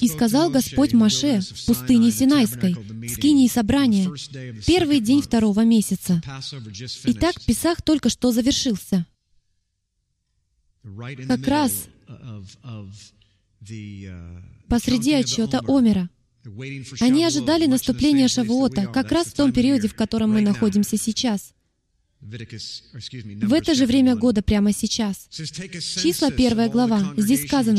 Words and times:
И 0.00 0.08
сказал 0.08 0.50
Господь 0.50 0.92
Маше 0.92 1.40
в 1.40 1.66
пустыне 1.66 2.10
Синайской, 2.10 2.74
в 2.74 3.08
скинии 3.08 3.48
собрания, 3.48 4.10
первый 4.66 5.00
день 5.00 5.22
второго 5.22 5.64
месяца. 5.64 6.22
Итак, 7.04 7.34
Песах 7.46 7.82
только 7.82 8.08
что 8.08 8.32
завершился. 8.32 9.06
Как 11.28 11.46
раз 11.46 11.88
посреди 14.68 15.14
отчета 15.14 15.60
Омера. 15.66 16.10
Они 17.00 17.24
ожидали 17.24 17.66
наступления 17.66 18.28
Шавуота 18.28 18.86
как 18.86 19.10
раз 19.10 19.28
в 19.28 19.34
том 19.34 19.52
периоде, 19.52 19.88
в 19.88 19.94
котором 19.94 20.32
мы 20.32 20.42
находимся 20.42 20.98
сейчас. 20.98 21.53
В 22.24 23.52
это 23.52 23.74
же 23.74 23.84
время 23.84 24.16
года 24.16 24.42
прямо 24.42 24.72
сейчас. 24.72 25.28
Числа 25.30 26.30
первая 26.30 26.70
глава. 26.70 27.12
Здесь 27.18 27.46
сказано, 27.46 27.78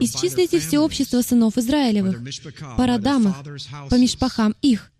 «Исчислите 0.00 0.58
все 0.58 0.80
общество 0.80 1.22
сынов 1.22 1.56
Израилевых, 1.56 2.20
по 2.76 2.86
родам 2.86 3.28
их, 3.28 3.36
по 3.88 3.94
мишпахам 3.94 4.56
их, 4.60 4.90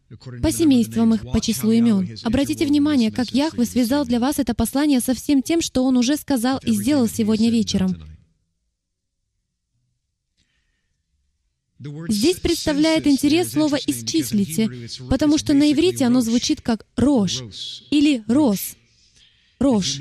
по 0.41 0.53
семействам 0.53 1.15
их, 1.15 1.23
по 1.23 1.41
числу 1.41 1.73
имен. 1.73 2.17
Обратите 2.23 2.65
внимание, 2.65 3.11
как 3.11 3.31
Яхве 3.33 3.65
связал 3.65 4.07
для 4.07 4.21
вас 4.21 4.39
это 4.39 4.55
послание 4.55 5.01
со 5.01 5.15
всем 5.15 5.43
тем, 5.43 5.61
что 5.61 5.85
Он 5.85 5.97
уже 5.97 6.17
сказал 6.17 6.61
и 6.65 6.71
сделал 6.71 7.09
сегодня 7.09 7.51
вечером. 7.51 8.16
Здесь 11.79 12.37
представляет 12.39 13.07
интерес 13.07 13.53
слово 13.53 13.77
«исчислите», 13.77 14.71
потому 15.11 15.37
что 15.37 15.53
на 15.53 15.71
иврите 15.73 16.05
оно 16.05 16.21
звучит 16.21 16.61
как 16.61 16.87
«рожь» 16.97 17.43
или 17.91 18.25
«рос». 18.29 18.77
Рожь. 19.59 20.01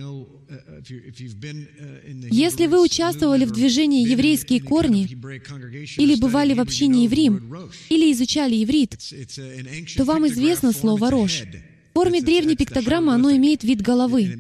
Если 2.30 2.68
вы 2.68 2.82
участвовали 2.82 3.46
в 3.46 3.52
движении 3.52 4.08
«Еврейские 4.08 4.62
корни» 4.62 5.06
или 5.98 6.16
бывали 6.16 6.54
в 6.54 6.60
общине 6.62 7.06
еврим, 7.06 7.70
или 7.90 8.12
изучали 8.12 8.64
иврит, 8.64 8.98
то 9.98 10.04
вам 10.04 10.28
известно 10.28 10.72
слово 10.72 11.10
«рожь». 11.10 11.44
В 11.92 11.98
форме 11.98 12.22
древней 12.22 12.58
пиктограммы 12.58 13.14
оно 13.14 13.34
имеет 13.38 13.64
вид 13.64 13.82
головы. 13.82 14.38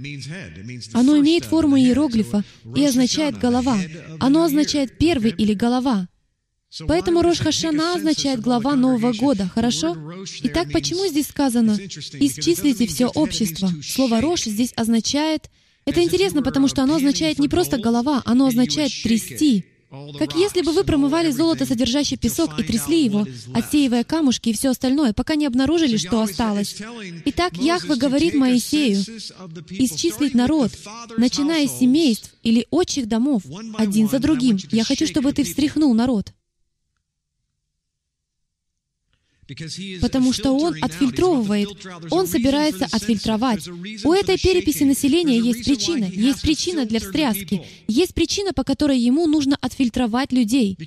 Оно 0.91 1.17
имеет 1.19 1.45
форму 1.45 1.77
иероглифа 1.77 2.43
и 2.75 2.83
означает 2.83 3.37
«голова». 3.37 3.79
Оно 4.19 4.43
означает 4.43 4.97
«первый» 4.97 5.31
или 5.31 5.53
«голова». 5.53 6.09
Поэтому 6.87 7.21
Рош 7.21 7.39
Хашана 7.39 7.95
означает 7.95 8.41
глава 8.41 8.75
Нового 8.75 9.13
года, 9.13 9.49
хорошо? 9.53 9.95
Итак, 10.43 10.71
почему 10.71 11.07
здесь 11.07 11.27
сказано 11.27 11.77
«исчислите 11.79 12.87
все 12.87 13.07
общество»? 13.07 13.71
Слово 13.83 14.21
«рош» 14.21 14.43
здесь 14.43 14.73
означает... 14.75 15.49
Это 15.85 16.01
интересно, 16.01 16.41
потому 16.41 16.67
что 16.67 16.81
оно 16.81 16.95
означает 16.95 17.37
не 17.39 17.47
просто 17.47 17.77
«голова», 17.77 18.21
оно 18.25 18.47
означает 18.47 18.91
«трясти». 19.03 19.65
Как 20.19 20.35
если 20.35 20.61
бы 20.61 20.73
вы 20.73 20.83
промывали 20.83 21.31
золото, 21.31 21.65
содержащее 21.65 22.17
песок, 22.17 22.59
и 22.59 22.63
трясли 22.63 23.03
его, 23.03 23.25
отсеивая 23.53 24.03
камушки 24.03 24.49
и 24.49 24.53
все 24.53 24.69
остальное, 24.69 25.13
пока 25.13 25.35
не 25.35 25.45
обнаружили, 25.45 25.95
что 25.95 26.21
осталось. 26.21 26.75
Итак, 27.25 27.53
Яхва 27.55 27.95
говорит 27.95 28.33
Моисею 28.33 28.99
исчислить 28.99 30.33
народ, 30.33 30.71
начиная 31.17 31.67
с 31.67 31.79
семейств 31.79 32.33
или 32.43 32.67
отчих 32.71 33.07
домов, 33.07 33.43
один 33.77 34.09
за 34.09 34.19
другим. 34.19 34.57
Я 34.71 34.83
хочу, 34.83 35.07
чтобы 35.07 35.31
ты 35.31 35.43
встряхнул 35.43 35.93
народ. 35.93 36.33
Потому 40.01 40.33
что 40.33 40.51
он 40.53 40.75
отфильтровывает, 40.81 41.69
он 42.09 42.27
собирается 42.27 42.85
отфильтровать. 42.85 43.67
У 44.03 44.13
этой 44.13 44.37
переписи 44.37 44.83
населения 44.83 45.39
есть 45.39 45.65
причина, 45.65 46.05
есть 46.05 46.41
причина 46.41 46.85
для 46.85 46.99
встряски, 46.99 47.63
есть 47.87 48.13
причина, 48.13 48.53
по 48.53 48.63
которой 48.63 48.97
ему 48.99 49.27
нужно 49.27 49.57
отфильтровать 49.61 50.31
людей. 50.31 50.77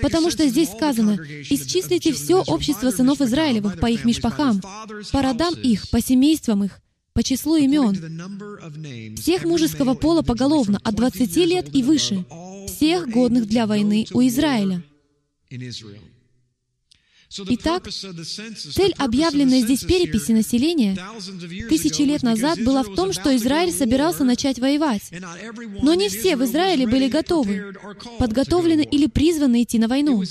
Потому 0.00 0.30
что 0.30 0.46
здесь 0.48 0.70
сказано, 0.70 1.18
«Исчислите 1.50 2.12
все 2.12 2.42
общество 2.42 2.90
сынов 2.90 3.20
Израилевых 3.20 3.80
по 3.80 3.86
их 3.86 4.04
мишпахам, 4.04 4.60
по 5.12 5.22
родам 5.22 5.54
их, 5.54 5.88
по 5.90 6.00
семействам 6.00 6.64
их, 6.64 6.80
по 7.12 7.22
числу 7.22 7.56
имен, 7.56 9.16
всех 9.16 9.44
мужеского 9.44 9.94
пола 9.94 10.22
поголовно, 10.22 10.80
от 10.84 10.94
20 10.94 11.36
лет 11.46 11.74
и 11.74 11.82
выше, 11.82 12.24
всех 12.68 13.08
годных 13.08 13.46
для 13.46 13.66
войны 13.66 14.06
у 14.12 14.20
Израиля». 14.26 14.82
Итак, 17.30 17.88
цель 17.90 18.94
объявленной 18.98 19.60
здесь 19.60 19.84
переписи 19.84 20.32
населения 20.32 20.96
тысячи 21.68 22.02
лет 22.02 22.22
назад 22.22 22.62
была 22.62 22.82
в 22.82 22.94
том, 22.94 23.12
что 23.12 23.34
Израиль 23.36 23.72
собирался 23.72 24.24
начать 24.24 24.58
воевать. 24.58 25.02
Но 25.82 25.94
не 25.94 26.08
все 26.08 26.36
в 26.36 26.44
Израиле 26.44 26.86
были 26.86 27.08
готовы, 27.08 27.74
подготовлены 28.18 28.82
или 28.82 29.06
призваны 29.06 29.64
идти 29.64 29.78
на 29.78 29.88
войну. 29.88 30.22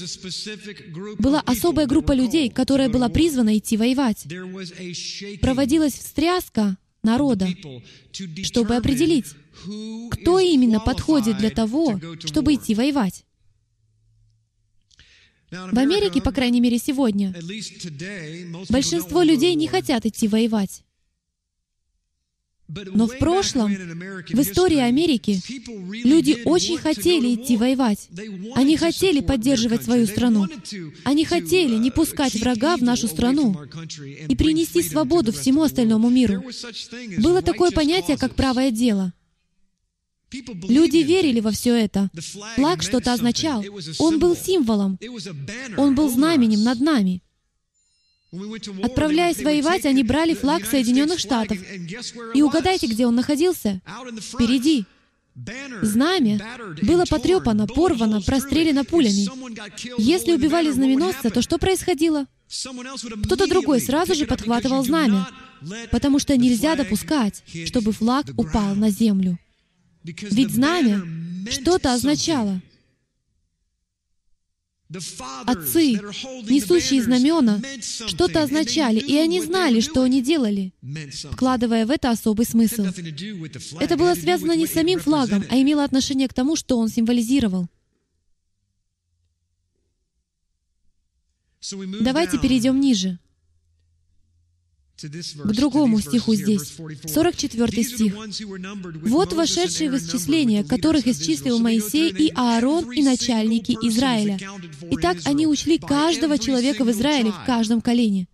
Была 1.19 1.41
особая 1.41 1.85
группа 1.85 2.13
людей, 2.13 2.49
которая 2.49 2.89
была 2.89 3.09
призвана 3.09 3.57
идти 3.57 3.77
воевать. 3.77 4.25
Проводилась 5.41 5.93
встряска 5.93 6.77
народа, 7.03 7.47
чтобы 8.43 8.75
определить, 8.75 9.27
кто 10.11 10.39
именно 10.39 10.79
подходит 10.79 11.37
для 11.37 11.49
того, 11.49 11.99
чтобы 12.23 12.55
идти 12.55 12.73
воевать. 12.73 13.25
В 15.51 15.77
Америке, 15.77 16.21
по 16.21 16.31
крайней 16.31 16.59
мере, 16.59 16.77
сегодня, 16.79 17.33
большинство 18.69 19.21
людей 19.21 19.55
не 19.55 19.67
хотят 19.67 20.05
идти 20.05 20.27
воевать. 20.27 20.83
Но 22.67 23.05
в 23.07 23.19
прошлом, 23.19 23.71
в 23.75 24.41
истории 24.41 24.79
Америки, 24.79 25.39
люди 26.03 26.41
очень 26.45 26.77
хотели 26.77 27.35
идти 27.35 27.57
воевать. 27.57 28.09
Они 28.55 28.75
хотели 28.75 29.21
поддерживать 29.21 29.83
свою 29.83 30.07
страну. 30.07 30.47
Они 31.03 31.25
хотели 31.25 31.75
не 31.75 31.91
пускать 31.91 32.33
врага 32.35 32.75
в 32.77 32.81
нашу 32.81 33.07
страну 33.07 33.55
и 34.27 34.35
принести 34.35 34.81
свободу 34.81 35.31
всему 35.31 35.61
остальному 35.61 36.09
миру. 36.09 36.43
Было 37.19 37.43
такое 37.43 37.69
понятие, 37.69 38.17
как 38.17 38.33
правое 38.33 38.71
дело— 38.71 39.13
Люди 40.31 40.97
верили 40.97 41.39
во 41.39 41.51
все 41.51 41.75
это. 41.75 42.09
Флаг 42.55 42.81
что-то 42.81 43.13
означал. 43.13 43.63
Он 43.99 44.19
был 44.19 44.35
символом. 44.35 44.99
Он 45.77 45.95
был 45.95 46.09
знаменем 46.09 46.63
над 46.63 46.79
нами. 46.79 47.21
Отправляясь 48.83 49.41
воевать, 49.41 49.85
они 49.85 50.03
брали 50.03 50.33
флаг 50.33 50.65
Соединенных 50.65 51.19
Штатов. 51.19 51.57
И 52.33 52.41
угадайте, 52.41 52.87
где 52.87 53.05
он 53.07 53.15
находился? 53.15 53.81
Впереди. 54.19 54.85
Знамя 55.81 56.39
было 56.81 57.03
потрепано, 57.05 57.67
порвано, 57.67 58.21
прострелено 58.21 58.85
пулями. 58.85 59.27
Если 59.97 60.33
убивали 60.33 60.71
знаменосца, 60.71 61.29
то 61.29 61.41
что 61.41 61.57
происходило? 61.57 62.25
Кто-то 63.25 63.47
другой 63.47 63.81
сразу 63.81 64.15
же 64.15 64.25
подхватывал 64.25 64.85
знамя, 64.85 65.27
потому 65.91 66.19
что 66.19 66.37
нельзя 66.37 66.75
допускать, 66.75 67.43
чтобы 67.65 67.91
флаг 67.91 68.27
упал 68.37 68.75
на 68.75 68.89
землю. 68.89 69.37
Ведь 70.05 70.51
знамя 70.51 71.03
что-то 71.49 71.93
означало. 71.93 72.61
Отцы, 75.47 75.93
несущие 76.47 77.01
знамена, 77.01 77.59
что-то 77.81 78.43
означали, 78.43 78.99
и 78.99 79.17
они 79.17 79.41
знали, 79.41 79.81
что 79.81 80.03
они 80.03 80.21
делали, 80.21 80.73
вкладывая 81.31 81.87
в 81.87 81.91
это 81.91 82.11
особый 82.11 82.45
смысл. 82.45 82.85
Это 83.79 83.97
было 83.97 84.13
связано 84.13 84.55
не 84.55 84.67
с 84.67 84.73
самим 84.73 84.99
флагом, 84.99 85.43
а 85.49 85.55
имело 85.55 85.83
отношение 85.83 86.27
к 86.27 86.35
тому, 86.35 86.55
что 86.55 86.77
он 86.77 86.89
символизировал. 86.89 87.67
Давайте 91.99 92.37
перейдем 92.37 92.79
ниже 92.79 93.17
к 95.01 95.51
другому 95.51 95.99
стиху 95.99 96.35
здесь, 96.35 96.77
44 97.05 97.83
стих. 97.83 98.13
«Вот 99.03 99.33
вошедшие 99.33 99.91
в 99.91 99.97
исчисление, 99.97 100.63
которых 100.63 101.07
исчислил 101.07 101.59
Моисей 101.59 102.11
и 102.11 102.31
Аарон 102.33 102.91
и 102.91 103.03
начальники 103.03 103.73
Израиля. 103.81 104.39
Итак, 104.91 105.17
они 105.25 105.47
учли 105.47 105.77
каждого 105.77 106.37
человека 106.37 106.85
в 106.85 106.91
Израиле 106.91 107.31
в 107.31 107.45
каждом 107.45 107.81
колене». 107.81 108.27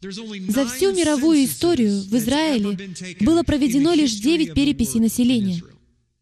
За 0.00 0.66
всю 0.66 0.92
мировую 0.92 1.44
историю 1.44 2.02
в 2.02 2.14
Израиле 2.16 2.76
было 3.20 3.42
проведено 3.42 3.94
лишь 3.94 4.14
девять 4.16 4.52
переписей 4.52 5.00
населения. 5.00 5.62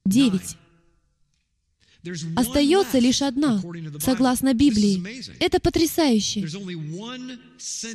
Девять. 0.05 0.56
Остается 2.34 2.99
лишь 2.99 3.22
одна, 3.22 3.62
согласно 4.00 4.54
Библии. 4.54 5.25
Это 5.38 5.60
потрясающе. 5.60 6.46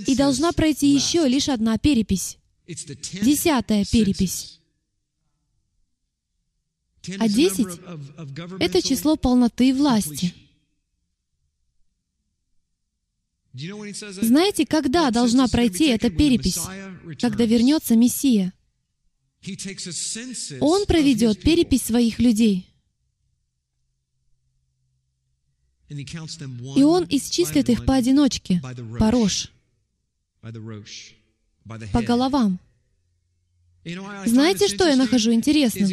И 0.06 0.15
должна 0.15 0.51
пройти 0.54 0.94
еще 0.94 1.27
лишь 1.27 1.50
одна 1.50 1.77
перепись. 1.77 2.38
Десятая 2.68 3.86
перепись. 3.86 4.59
А 7.19 7.27
десять— 7.27 7.80
это 8.59 8.81
число 8.81 9.15
полноты 9.15 9.74
власти. 9.74 10.33
Знаете, 13.53 14.65
когда 14.65 15.10
должна 15.12 15.48
пройти 15.48 15.88
эта 15.88 16.10
перепись? 16.10 16.60
Когда 17.19 17.45
вернется 17.45 17.95
Мессия. 17.95 18.53
Он 20.60 20.86
проведет 20.86 21.42
перепись 21.42 21.83
своих 21.83 22.19
людей. 22.19 22.68
И 25.89 26.84
он 26.84 27.06
исчислит 27.10 27.69
их 27.69 27.86
поодиночке, 27.86 28.62
по 29.00 29.12
рожь, 29.12 29.51
по 31.94 32.01
головам. 32.01 32.60
Знаете, 34.25 34.68
что 34.68 34.88
я 34.88 34.95
нахожу 34.98 35.31
интересным? 35.31 35.89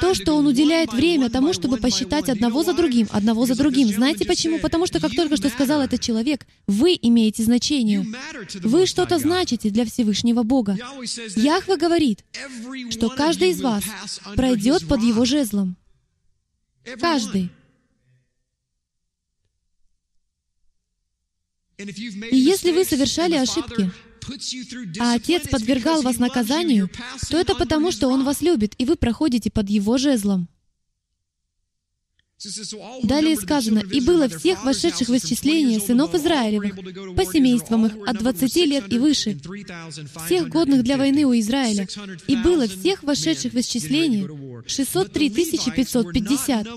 То, 0.00 0.14
что 0.14 0.34
он 0.34 0.46
уделяет 0.46 0.92
время 0.92 1.30
тому, 1.30 1.52
чтобы 1.52 1.76
посчитать 1.76 2.28
одного 2.28 2.64
за 2.64 2.74
другим, 2.74 3.06
одного 3.10 3.46
за 3.46 3.54
другим. 3.54 3.88
Знаете 3.88 4.24
почему? 4.24 4.58
Потому 4.58 4.86
что, 4.86 4.98
как 4.98 5.14
только 5.14 5.36
что 5.36 5.48
сказал 5.48 5.80
этот 5.80 6.00
человек, 6.00 6.46
вы 6.66 6.98
имеете 7.00 7.44
значение. 7.44 8.04
Вы 8.62 8.86
что-то 8.86 9.18
значите 9.18 9.70
для 9.70 9.84
Всевышнего 9.84 10.42
Бога. 10.42 10.76
Яхва 11.36 11.76
говорит, 11.76 12.24
что 12.90 13.10
каждый 13.10 13.50
из 13.50 13.60
вас 13.60 13.84
пройдет 14.34 14.88
под 14.88 15.02
его 15.02 15.24
жезлом. 15.24 15.76
Каждый. 17.00 17.50
И 21.78 22.36
если 22.36 22.72
вы 22.72 22.84
совершали 22.84 23.36
ошибки, 23.36 23.90
а 24.98 25.14
Отец 25.14 25.48
подвергал 25.48 26.02
вас 26.02 26.18
наказанию, 26.18 26.90
то 27.30 27.38
это 27.38 27.54
потому, 27.54 27.92
что 27.92 28.08
Он 28.08 28.24
вас 28.24 28.40
любит, 28.42 28.74
и 28.78 28.84
вы 28.84 28.96
проходите 28.96 29.50
под 29.50 29.70
Его 29.70 29.96
жезлом. 29.96 30.48
Далее 33.02 33.36
сказано, 33.36 33.80
«И 33.80 34.00
было 34.00 34.28
всех 34.28 34.64
вошедших 34.64 35.08
в 35.08 35.16
исчисление 35.16 35.80
сынов 35.80 36.14
Израилевых, 36.14 36.76
по 37.16 37.24
семействам 37.24 37.86
их, 37.86 37.92
от 38.06 38.18
20 38.18 38.56
лет 38.66 38.92
и 38.92 38.98
выше, 38.98 39.38
всех 40.26 40.48
годных 40.48 40.84
для 40.84 40.96
войны 40.96 41.24
у 41.24 41.32
Израиля. 41.38 41.88
И 42.28 42.36
было 42.36 42.68
всех 42.68 43.02
вошедших 43.02 43.52
в 43.52 43.60
исчисление 43.60 44.28
603 44.66 45.30
550. 45.30 46.68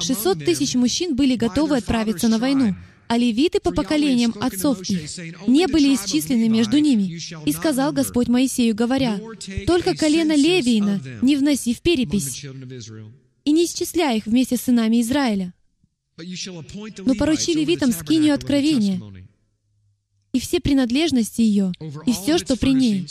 600 0.00 0.44
тысяч 0.44 0.74
мужчин 0.74 1.14
были 1.16 1.36
готовы 1.36 1.76
отправиться 1.76 2.28
на 2.28 2.38
войну 2.38 2.74
а 3.10 3.18
левиты 3.18 3.58
по 3.58 3.72
поколениям 3.72 4.32
отцов 4.40 4.88
их 4.88 5.18
не 5.48 5.66
были 5.66 5.96
исчислены 5.96 6.48
между 6.48 6.78
ними. 6.78 7.18
И 7.44 7.52
сказал 7.52 7.92
Господь 7.92 8.28
Моисею, 8.28 8.72
говоря, 8.72 9.20
«Только 9.66 9.96
колено 9.96 10.36
Левиина 10.36 11.02
не 11.20 11.34
вноси 11.34 11.74
в 11.74 11.80
перепись, 11.80 12.44
и 13.44 13.50
не 13.50 13.64
исчисляй 13.64 14.18
их 14.18 14.26
вместе 14.26 14.56
с 14.56 14.60
сынами 14.60 15.00
Израиля, 15.00 15.52
но 16.16 17.16
поручи 17.16 17.52
левитам 17.52 17.90
скинию 17.90 18.32
откровения 18.32 19.02
и 20.32 20.38
все 20.38 20.60
принадлежности 20.60 21.40
ее, 21.40 21.72
и 22.06 22.12
все, 22.12 22.38
что 22.38 22.56
при 22.56 22.74
ней. 22.74 23.08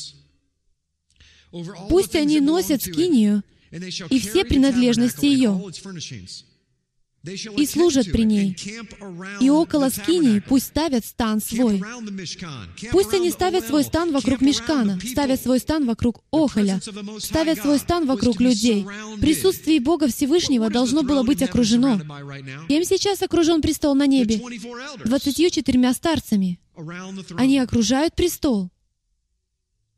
Пусть 1.89 2.15
они 2.15 2.39
носят 2.39 2.83
скинию 2.83 3.43
и 3.69 4.17
все 4.17 4.45
принадлежности 4.45 5.25
ее, 5.25 5.61
и 7.57 7.65
служат 7.65 8.11
при 8.11 8.23
ней. 8.23 8.57
И 9.41 9.49
около 9.49 9.89
скинии 9.89 10.39
пусть 10.39 10.67
ставят 10.67 11.05
стан 11.05 11.41
свой. 11.41 11.81
Пусть 12.91 13.13
они 13.13 13.31
ставят 13.31 13.65
свой 13.65 13.83
стан 13.83 14.11
вокруг 14.11 14.41
мешкана, 14.41 14.99
ставят 15.05 15.41
свой 15.41 15.59
стан 15.59 15.85
вокруг 15.85 16.23
Охоля, 16.31 16.81
ставят 17.19 17.59
свой 17.59 17.79
стан 17.79 18.05
вокруг 18.05 18.39
людей. 18.39 18.85
Присутствие 19.19 19.79
Бога 19.79 20.07
Всевышнего 20.07 20.69
должно 20.69 21.03
было 21.03 21.23
быть 21.23 21.41
окружено. 21.41 21.99
Кем 22.67 22.83
сейчас 22.83 23.21
окружен 23.21 23.61
престол 23.61 23.95
на 23.95 24.07
небе? 24.07 24.41
Двадцатью 25.03 25.49
четырьмя 25.49 25.93
старцами. 25.93 26.59
Они 27.35 27.59
окружают 27.59 28.15
престол, 28.15 28.69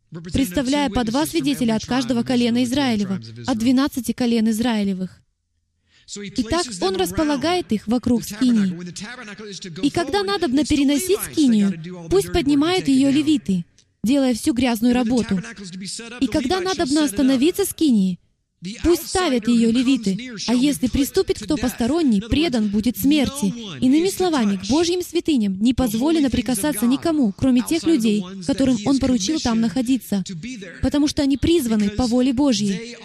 представляя 0.10 0.90
по 0.90 1.04
два 1.04 1.26
свидетеля 1.26 1.76
от 1.76 1.86
каждого 1.86 2.24
колена 2.24 2.64
Израилева, 2.64 3.20
от 3.46 3.58
двенадцати 3.58 4.14
колен 4.14 4.50
Израилевых. 4.50 5.21
Итак, 6.16 6.66
он 6.82 6.96
располагает 6.96 7.72
их 7.72 7.88
вокруг 7.88 8.24
скинии. 8.24 9.86
И 9.86 9.90
когда 9.90 10.24
надобно 10.24 10.66
переносить 10.66 11.20
скинию, 11.32 12.08
пусть 12.10 12.32
поднимают 12.32 12.88
ее 12.88 13.12
левиты, 13.12 13.66
делая 14.04 14.34
всю 14.34 14.54
грязную 14.54 14.94
работу. 14.94 15.42
И 16.20 16.28
когда 16.28 16.60
надобно 16.60 17.04
остановиться 17.04 17.66
скинии, 17.66 18.20
Пусть 18.84 19.08
ставят 19.08 19.48
ее 19.48 19.72
левиты, 19.72 20.36
а 20.48 20.54
если 20.54 20.86
приступит 20.88 21.40
кто 21.40 21.58
посторонний, 21.58 22.22
предан 22.22 22.68
будет 22.68 22.96
смерти. 22.96 23.52
Иными 23.80 24.10
словами, 24.10 24.58
к 24.58 24.70
Божьим 24.70 25.02
святыням 25.02 25.60
не 25.60 25.74
позволено 25.74 26.30
прикасаться 26.30 26.86
никому, 26.86 27.34
кроме 27.36 27.62
тех 27.64 27.84
людей, 27.88 28.24
которым 28.46 28.78
Он 28.86 29.00
поручил 29.00 29.40
там 29.40 29.62
находиться, 29.62 30.24
потому 30.84 31.08
что 31.08 31.24
они 31.24 31.38
призваны 31.38 31.90
по 31.90 32.06
воле 32.06 32.34
Божьей. 32.34 32.98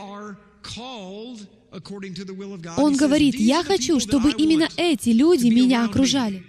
Он 2.77 2.97
говорит, 2.97 3.35
я 3.37 3.63
хочу, 3.63 4.01
чтобы 4.01 4.33
именно 4.33 4.69
эти 4.77 5.11
люди 5.11 5.49
меня 5.49 5.85
окружали. 5.85 6.45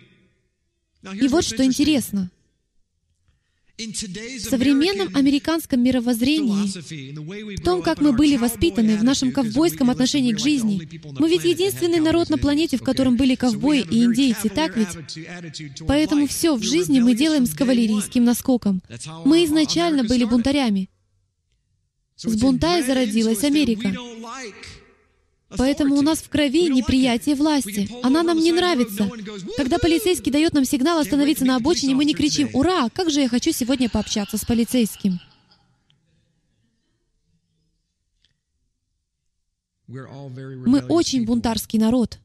И 1.14 1.28
вот 1.28 1.44
что 1.44 1.64
интересно. 1.64 2.30
В 3.78 4.40
современном 4.50 5.16
американском 5.16 5.84
мировоззрении, 5.84 7.56
в 7.58 7.64
том, 7.64 7.84
как 7.84 8.02
мы 8.02 8.12
были 8.12 8.36
воспитаны 8.36 8.98
в 8.98 9.04
нашем 9.04 9.32
ковбойском 9.32 9.92
отношении 9.92 10.34
к 10.34 10.40
жизни, 10.40 10.90
мы 11.20 11.30
ведь 11.30 11.44
единственный 11.44 12.00
народ 12.00 12.32
на 12.32 12.40
планете, 12.40 12.78
в 12.78 12.82
котором 12.82 13.18
были 13.18 13.36
ковбои 13.36 13.82
и 13.82 14.04
индейцы, 14.04 14.50
так 14.50 14.76
ведь? 14.76 14.88
Поэтому 15.86 16.26
все 16.26 16.56
в 16.56 16.64
жизни 16.64 17.00
мы 17.00 17.14
делаем 17.14 17.46
с 17.46 17.54
кавалерийским 17.54 18.24
наскоком. 18.24 18.82
Мы 19.26 19.46
изначально 19.46 20.04
были 20.04 20.24
бунтарями. 20.24 20.90
С 22.16 22.36
бунта 22.36 22.80
и 22.80 22.84
зародилась 22.84 23.44
Америка. 23.44 23.94
Поэтому 25.50 25.96
у 25.96 26.02
нас 26.02 26.20
в 26.20 26.30
крови 26.30 26.70
неприятие 26.70 27.36
власти. 27.36 27.90
Она 28.04 28.24
нам 28.24 28.38
не 28.40 28.52
нравится. 28.52 29.10
Когда 29.56 29.78
полицейский 29.78 30.32
дает 30.32 30.54
нам 30.54 30.66
сигнал 30.66 31.00
остановиться 31.00 31.46
на 31.46 31.56
обочине, 31.56 31.96
мы 31.96 32.04
не 32.04 32.14
кричим 32.14 32.50
«Ура! 32.54 32.90
Как 32.90 33.10
же 33.10 33.22
я 33.22 33.30
хочу 33.30 33.52
сегодня 33.52 33.90
пообщаться 33.90 34.38
с 34.38 34.44
полицейским!» 34.44 35.20
Мы 39.88 40.86
очень 40.90 41.26
бунтарский 41.26 41.80
народ. 41.80 42.20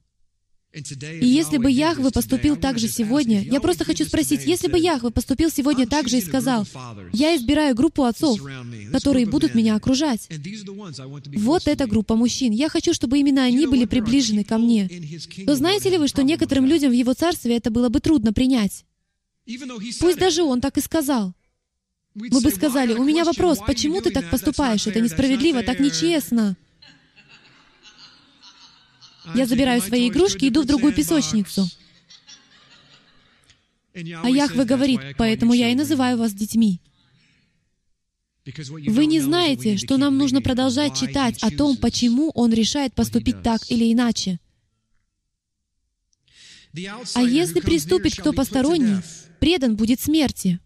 И 0.73 1.27
если 1.27 1.59
бы 1.59 1.71
Яхве 1.71 2.11
поступил 2.11 2.57
так 2.57 2.79
же 2.79 2.89
сегодня, 2.89 3.43
я 3.43 3.61
просто 3.61 3.85
хочу 3.85 4.07
спросить, 4.07 4.47
если 4.47 4.69
бы 4.69 4.79
Яхве 4.79 5.11
поступил 5.11 5.51
сегодня 5.51 5.87
так 5.87 6.09
же 6.09 6.19
и 6.19 6.23
сказал, 6.23 6.67
«Я 7.13 7.37
избираю 7.37 7.75
группу 7.75 8.05
отцов, 8.05 8.41
которые 8.91 9.27
будут 9.27 9.55
меня 9.55 9.77
окружать. 9.77 10.29
Вот 11.37 11.69
эта 11.69 11.87
группа 11.87 12.17
мужчин. 12.17 12.53
Я 12.53 12.71
хочу, 12.71 12.95
чтобы 12.95 13.19
именно 13.19 13.45
они 13.45 13.67
были 13.67 13.85
приближены 13.85 14.45
ко 14.45 14.57
мне». 14.57 14.89
То 15.45 15.57
знаете 15.57 15.91
ли 15.91 15.99
вы, 15.99 16.09
что 16.09 16.23
некоторым 16.23 16.65
людям 16.65 16.91
в 16.91 16.95
Его 16.95 17.13
Царстве 17.13 17.57
это 17.57 17.71
было 17.71 17.91
бы 17.91 18.01
трудно 18.01 18.33
принять? 18.33 18.87
Пусть 20.01 20.19
даже 20.19 20.43
Он 20.43 20.61
так 20.63 20.79
и 20.79 20.81
сказал. 20.81 21.35
Мы 22.15 22.41
бы 22.41 22.51
сказали, 22.51 22.95
«У 22.95 23.05
меня 23.05 23.25
вопрос, 23.25 23.59
почему 23.67 24.01
ты 24.01 24.11
так 24.11 24.31
поступаешь? 24.31 24.87
Это 24.87 25.01
несправедливо, 25.01 25.63
так 25.63 25.81
нечестно». 25.81 26.57
Я 29.35 29.47
забираю 29.47 29.81
свои 29.81 30.09
игрушки 30.09 30.47
и 30.47 30.49
иду 30.49 30.63
в 30.63 30.67
другую 30.67 30.93
песочницу. 30.95 31.69
А 33.95 34.29
Яхве 34.29 34.65
говорит, 34.65 35.01
поэтому 35.19 35.53
я 35.53 35.69
и 35.69 35.75
называю 35.75 36.17
вас 36.17 36.33
детьми. 36.33 36.81
Вы 38.45 39.07
не 39.07 39.21
знаете, 39.21 39.77
что 39.77 39.99
нам 39.99 40.19
нужно 40.19 40.43
продолжать 40.43 40.99
читать 40.99 41.43
о 41.43 41.51
том, 41.51 41.77
почему 41.77 42.31
Он 42.35 42.53
решает 42.53 42.95
поступить 42.95 43.43
так 43.43 43.71
или 43.71 43.93
иначе. 43.93 44.41
А 47.15 47.23
если 47.23 47.61
приступит 47.61 48.17
кто 48.17 48.33
посторонний, 48.33 49.03
предан 49.39 49.77
будет 49.77 50.01
смерти. 50.01 50.59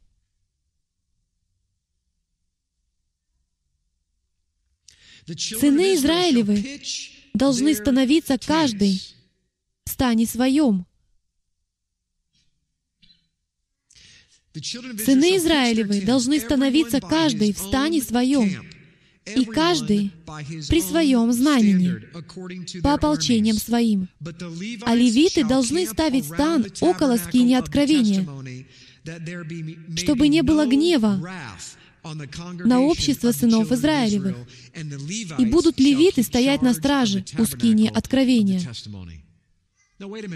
Сыны 5.26 5.96
Израилевы 5.96 6.80
должны 7.37 7.75
становиться 7.75 8.38
каждый 8.38 9.02
в 9.85 9.90
стане 9.90 10.26
своем. 10.26 10.87
Сыны 14.55 15.37
Израилевы 15.37 16.00
должны 16.00 16.40
становиться 16.40 17.00
каждый 17.00 17.52
в 17.52 17.59
стане 17.59 18.00
своем, 18.00 18.64
и 19.26 19.45
каждый 19.45 20.12
при 20.69 20.81
своем 20.81 21.31
знамени, 21.33 22.00
по 22.81 22.95
ополчениям 22.95 23.57
своим. 23.57 24.09
А 24.83 24.95
левиты 24.95 25.45
должны 25.45 25.87
ставить 25.87 26.25
стан 26.25 26.66
около 26.81 27.16
скини 27.19 27.55
откровения, 27.55 28.26
чтобы 29.97 30.28
не 30.28 30.43
было 30.43 30.64
гнева 30.64 31.21
на 32.64 32.80
общество 32.80 33.32
сынов 33.32 33.72
Израилевых. 33.72 34.36
И 35.38 35.44
будут 35.46 35.80
левиты 35.80 36.22
стоять 36.22 36.62
на 36.62 36.75
страже 36.75 37.25
у 37.38 37.44
скини 37.44 37.88
откровения. 37.88 38.62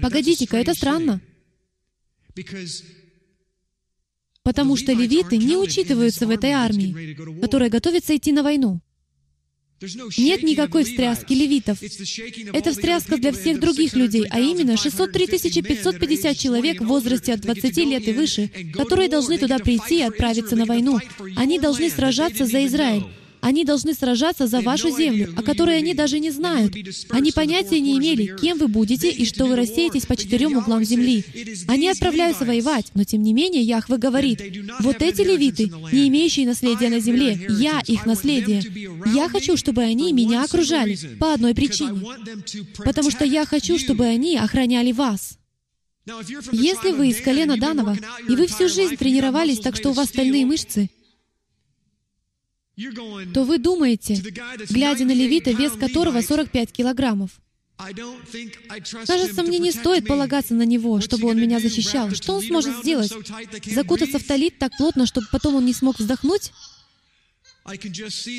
Погодите-ка, 0.01 0.57
это 0.57 0.75
странно. 0.75 1.21
Потому 4.43 4.77
что 4.77 4.93
левиты 4.93 5.37
не 5.37 5.57
учитываются 5.57 6.27
в 6.27 6.31
этой 6.31 6.51
армии, 6.51 7.15
которая 7.41 7.69
готовится 7.69 8.17
идти 8.17 8.33
на 8.33 8.43
войну. 8.43 8.81
Нет 10.19 10.43
никакой 10.43 10.85
встряски 10.85 11.33
левитов. 11.33 11.79
Это 12.53 12.73
встряска 12.73 13.17
для 13.17 13.33
всех 13.33 13.61
других 13.61 13.95
людей, 13.95 14.27
а 14.31 14.39
именно 14.39 14.77
603 14.77 15.27
550 15.63 16.37
человек 16.37 16.81
в 16.81 16.87
возрасте 16.87 17.33
от 17.33 17.41
20 17.41 17.77
лет 17.79 18.07
и 18.07 18.13
выше, 18.13 18.51
которые 18.75 19.09
должны 19.09 19.39
туда 19.39 19.59
прийти 19.59 19.99
и 19.99 20.03
отправиться 20.03 20.55
на 20.57 20.67
войну. 20.67 20.99
Они 21.37 21.59
должны 21.59 21.89
сражаться 21.89 22.45
за 22.45 22.67
Израиль. 22.67 23.05
Они 23.41 23.65
должны 23.65 23.95
сражаться 23.95 24.47
за 24.47 24.61
вашу 24.61 24.91
землю, 24.91 25.33
о 25.37 25.43
которой 25.43 25.79
они 25.79 25.95
даже 25.95 26.19
не 26.19 26.31
знают. 26.31 26.75
Они 27.11 27.33
понятия 27.33 27.81
не 27.81 27.99
имели, 27.99 28.37
кем 28.41 28.59
вы 28.59 28.69
будете 28.69 29.11
и 29.11 29.25
что 29.25 29.47
вы 29.47 29.57
рассеетесь 29.57 30.07
по 30.07 30.17
четырем 30.17 30.57
углам 30.57 30.85
земли. 30.85 31.25
Они 31.69 31.89
отправляются 31.89 32.45
воевать, 32.45 32.87
но 32.95 33.05
тем 33.05 33.23
не 33.23 33.33
менее 33.33 33.63
Яхве 33.63 33.97
говорит, 33.97 34.43
вот 34.81 35.03
эти 35.03 35.23
левиты, 35.23 35.71
не 35.93 36.09
имеющие 36.09 36.47
наследия 36.47 36.89
на 36.89 37.01
земле, 37.01 37.41
я 37.59 37.81
их 37.87 38.07
наследие. 38.07 38.63
Я 39.15 39.29
хочу, 39.29 39.57
чтобы 39.57 39.83
они 39.83 40.13
меня 40.13 40.45
окружали 40.45 40.99
по 41.19 41.33
одной 41.33 41.55
причине. 41.55 42.01
Потому 42.85 43.11
что 43.11 43.25
я 43.25 43.47
хочу, 43.47 43.79
чтобы 43.79 44.07
они 44.07 44.37
охраняли 44.37 44.93
вас. 44.93 45.39
Если 46.53 46.93
вы 46.93 47.09
из 47.09 47.21
колена 47.21 47.57
Данова, 47.57 47.97
и 48.29 48.35
вы 48.35 48.47
всю 48.47 48.69
жизнь 48.69 48.97
тренировались 48.97 49.61
так, 49.61 49.77
что 49.77 49.91
у 49.91 49.93
вас 49.93 50.09
стальные 50.09 50.47
мышцы, 50.47 50.91
то 53.35 53.45
вы 53.45 53.59
думаете, 53.59 54.15
глядя 54.71 55.05
на 55.05 55.13
левита, 55.13 55.51
вес 55.51 55.73
которого 55.73 56.21
45 56.21 56.73
килограммов, 56.73 57.31
Кажется, 59.07 59.43
мне 59.43 59.59
не 59.59 59.73
стоит 59.73 60.07
полагаться 60.07 60.55
на 60.55 60.65
него, 60.65 61.01
чтобы 61.01 61.29
он 61.29 61.41
меня 61.41 61.61
защищал. 61.61 62.11
Что 62.11 62.35
он 62.35 62.43
сможет 62.43 62.77
сделать? 62.79 63.11
Закутаться 63.65 64.19
в 64.19 64.25
талит 64.25 64.59
так 64.59 64.77
плотно, 64.77 65.07
чтобы 65.07 65.29
потом 65.33 65.55
он 65.57 65.65
не 65.65 65.73
смог 65.73 65.99
вздохнуть? 65.99 66.53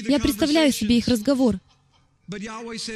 Я 0.08 0.20
представляю 0.20 0.72
себе 0.72 0.98
их 0.98 1.08
разговор. 1.08 1.60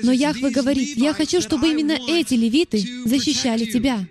Но 0.03 0.11
Яхве 0.11 0.49
говорит, 0.49 0.97
«Я 0.97 1.13
хочу, 1.13 1.41
чтобы 1.41 1.69
именно 1.69 1.97
эти 2.07 2.35
левиты 2.35 2.79
защищали 3.05 3.65
тебя». 3.65 4.07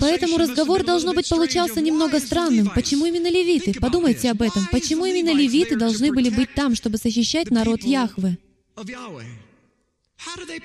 Поэтому 0.00 0.38
разговор, 0.38 0.84
должно 0.84 1.12
быть, 1.12 1.28
получался 1.28 1.80
немного 1.80 2.20
странным. 2.20 2.70
Почему 2.74 3.06
именно 3.06 3.28
левиты? 3.28 3.74
Подумайте 3.80 4.30
об 4.30 4.42
этом. 4.42 4.66
Почему 4.70 5.06
именно 5.06 5.32
левиты 5.32 5.76
должны 5.76 6.12
были 6.12 6.30
быть 6.30 6.54
там, 6.54 6.74
чтобы 6.74 6.98
защищать 6.98 7.50
народ 7.50 7.82
Яхвы? 7.82 8.38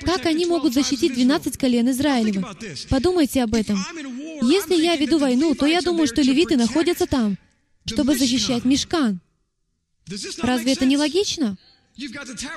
Как 0.01 0.25
они 0.25 0.45
могут 0.45 0.73
защитить 0.73 1.13
12 1.13 1.57
колен 1.57 1.89
Израилевых? 1.89 2.45
Подумайте 2.89 3.43
об 3.43 3.55
этом. 3.55 3.83
Если 4.41 4.75
я 4.75 4.95
веду 4.95 5.17
войну, 5.17 5.55
то 5.55 5.65
я 5.65 5.81
думаю, 5.81 6.07
что 6.07 6.21
левиты 6.21 6.55
находятся 6.55 7.07
там, 7.07 7.37
чтобы 7.85 8.15
защищать 8.15 8.65
Мешкан. 8.65 9.19
Разве 10.41 10.73
это 10.73 10.85
не 10.85 10.97
логично? 10.97 11.57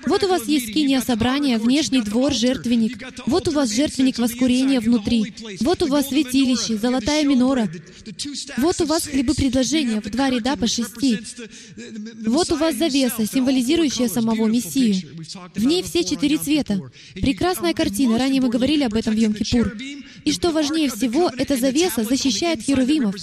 Вот 0.07 0.23
у 0.25 0.29
вас 0.29 0.47
есть 0.47 0.69
скиния 0.69 1.01
собрания, 1.01 1.59
внешний 1.59 2.03
двор, 2.03 2.33
жертвенник. 2.33 2.99
Вот 3.27 3.49
у 3.49 3.51
вас 3.51 3.73
жертвенник 3.73 4.19
воскурения 4.19 4.81
внутри. 4.81 5.35
Вот 5.61 5.83
у 5.83 5.87
вас 5.87 6.09
святилище, 6.09 6.77
золотая 6.77 7.25
минора. 7.25 7.69
Вот 8.59 8.81
у 8.81 8.85
вас 8.85 9.07
хлебы 9.07 9.35
предложения 9.35 10.01
в 10.01 10.11
два 10.11 10.31
ряда 10.31 10.57
по 10.57 10.67
шести. 10.67 11.19
Вот 12.27 12.51
у 12.53 12.57
вас 12.57 12.77
завеса, 12.77 13.27
символизирующая 13.27 14.09
самого 14.09 14.47
Мессию. 14.47 14.97
В 15.55 15.65
ней 15.65 15.83
все 15.83 16.05
четыре 16.05 16.39
цвета. 16.39 16.81
Прекрасная 17.15 17.75
картина, 17.75 18.19
ранее 18.19 18.41
мы 18.41 18.49
говорили 18.49 18.85
об 18.85 18.95
этом 18.95 19.15
в 19.15 19.19
Йом-Кипур. 19.19 19.77
И 20.25 20.33
что 20.33 20.51
важнее 20.51 20.91
всего, 20.91 21.31
эта 21.37 21.57
завеса 21.57 22.05
защищает 22.05 22.63
херувимов. 22.63 23.15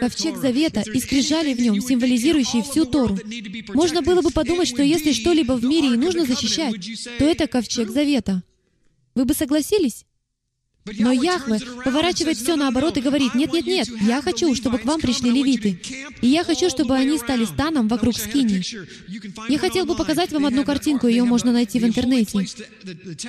Ковчег 0.00 0.36
Завета 0.36 0.82
и 0.82 1.00
скрижали 1.00 1.54
в 1.54 1.60
нем, 1.60 1.80
символизирующие 1.80 2.62
всю 2.62 2.84
Тору. 2.84 3.18
Можно 3.68 4.02
было 4.02 4.22
бы 4.22 4.30
подумать, 4.30 4.68
что 4.68 4.82
если 4.82 5.12
что-либо 5.12 5.52
в 5.52 5.64
мире 5.64 5.94
и 5.94 5.96
нужно 5.96 6.24
защищать, 6.24 6.74
то 7.18 7.24
это 7.24 7.46
Ковчег 7.46 7.90
Завета. 7.90 8.42
Вы 9.14 9.24
бы 9.24 9.34
согласились? 9.34 10.04
Но 10.86 11.12
Яхве 11.12 11.60
поворачивает 11.84 12.38
все 12.38 12.56
наоборот 12.56 12.96
и 12.96 13.02
говорит, 13.02 13.34
«Нет-нет-нет, 13.34 13.88
я 14.00 14.22
хочу, 14.22 14.54
чтобы 14.54 14.78
к 14.78 14.86
вам 14.86 14.98
пришли 15.00 15.30
левиты, 15.30 15.80
и 16.22 16.26
я 16.26 16.42
хочу, 16.42 16.70
чтобы 16.70 16.94
они 16.96 17.18
стали 17.18 17.44
станом 17.44 17.86
вокруг 17.86 18.16
скини». 18.16 18.62
Я 19.48 19.58
хотел 19.58 19.84
бы 19.84 19.94
показать 19.94 20.32
вам 20.32 20.46
одну 20.46 20.64
картинку, 20.64 21.06
ее 21.06 21.24
можно 21.24 21.52
найти 21.52 21.78
в 21.78 21.84
интернете. 21.84 22.46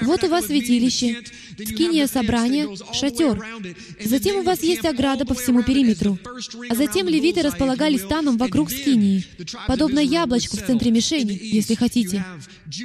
Вот 0.02 0.24
у 0.24 0.28
вас 0.28 0.46
святилище, 0.46 1.24
скиния 1.58 2.08
собрания, 2.08 2.68
шатер. 2.94 3.46
Затем 4.04 4.38
у 4.38 4.44
вас 4.44 4.64
есть 4.64 4.86
ограда 4.86 5.26
по 5.26 5.34
всему 5.34 5.62
периметру. 5.64 6.18
А 6.70 6.76
затем 6.76 7.08
левиты 7.08 7.42
располагались 7.42 8.02
станом 8.02 8.38
вокруг 8.38 8.72
скинии, 8.72 9.26
подобно 9.68 10.00
яблочку 10.00 10.58
в 10.58 10.66
центре 10.66 10.92
мишени, 10.92 11.38
если 11.42 11.76
хотите. 11.76 12.24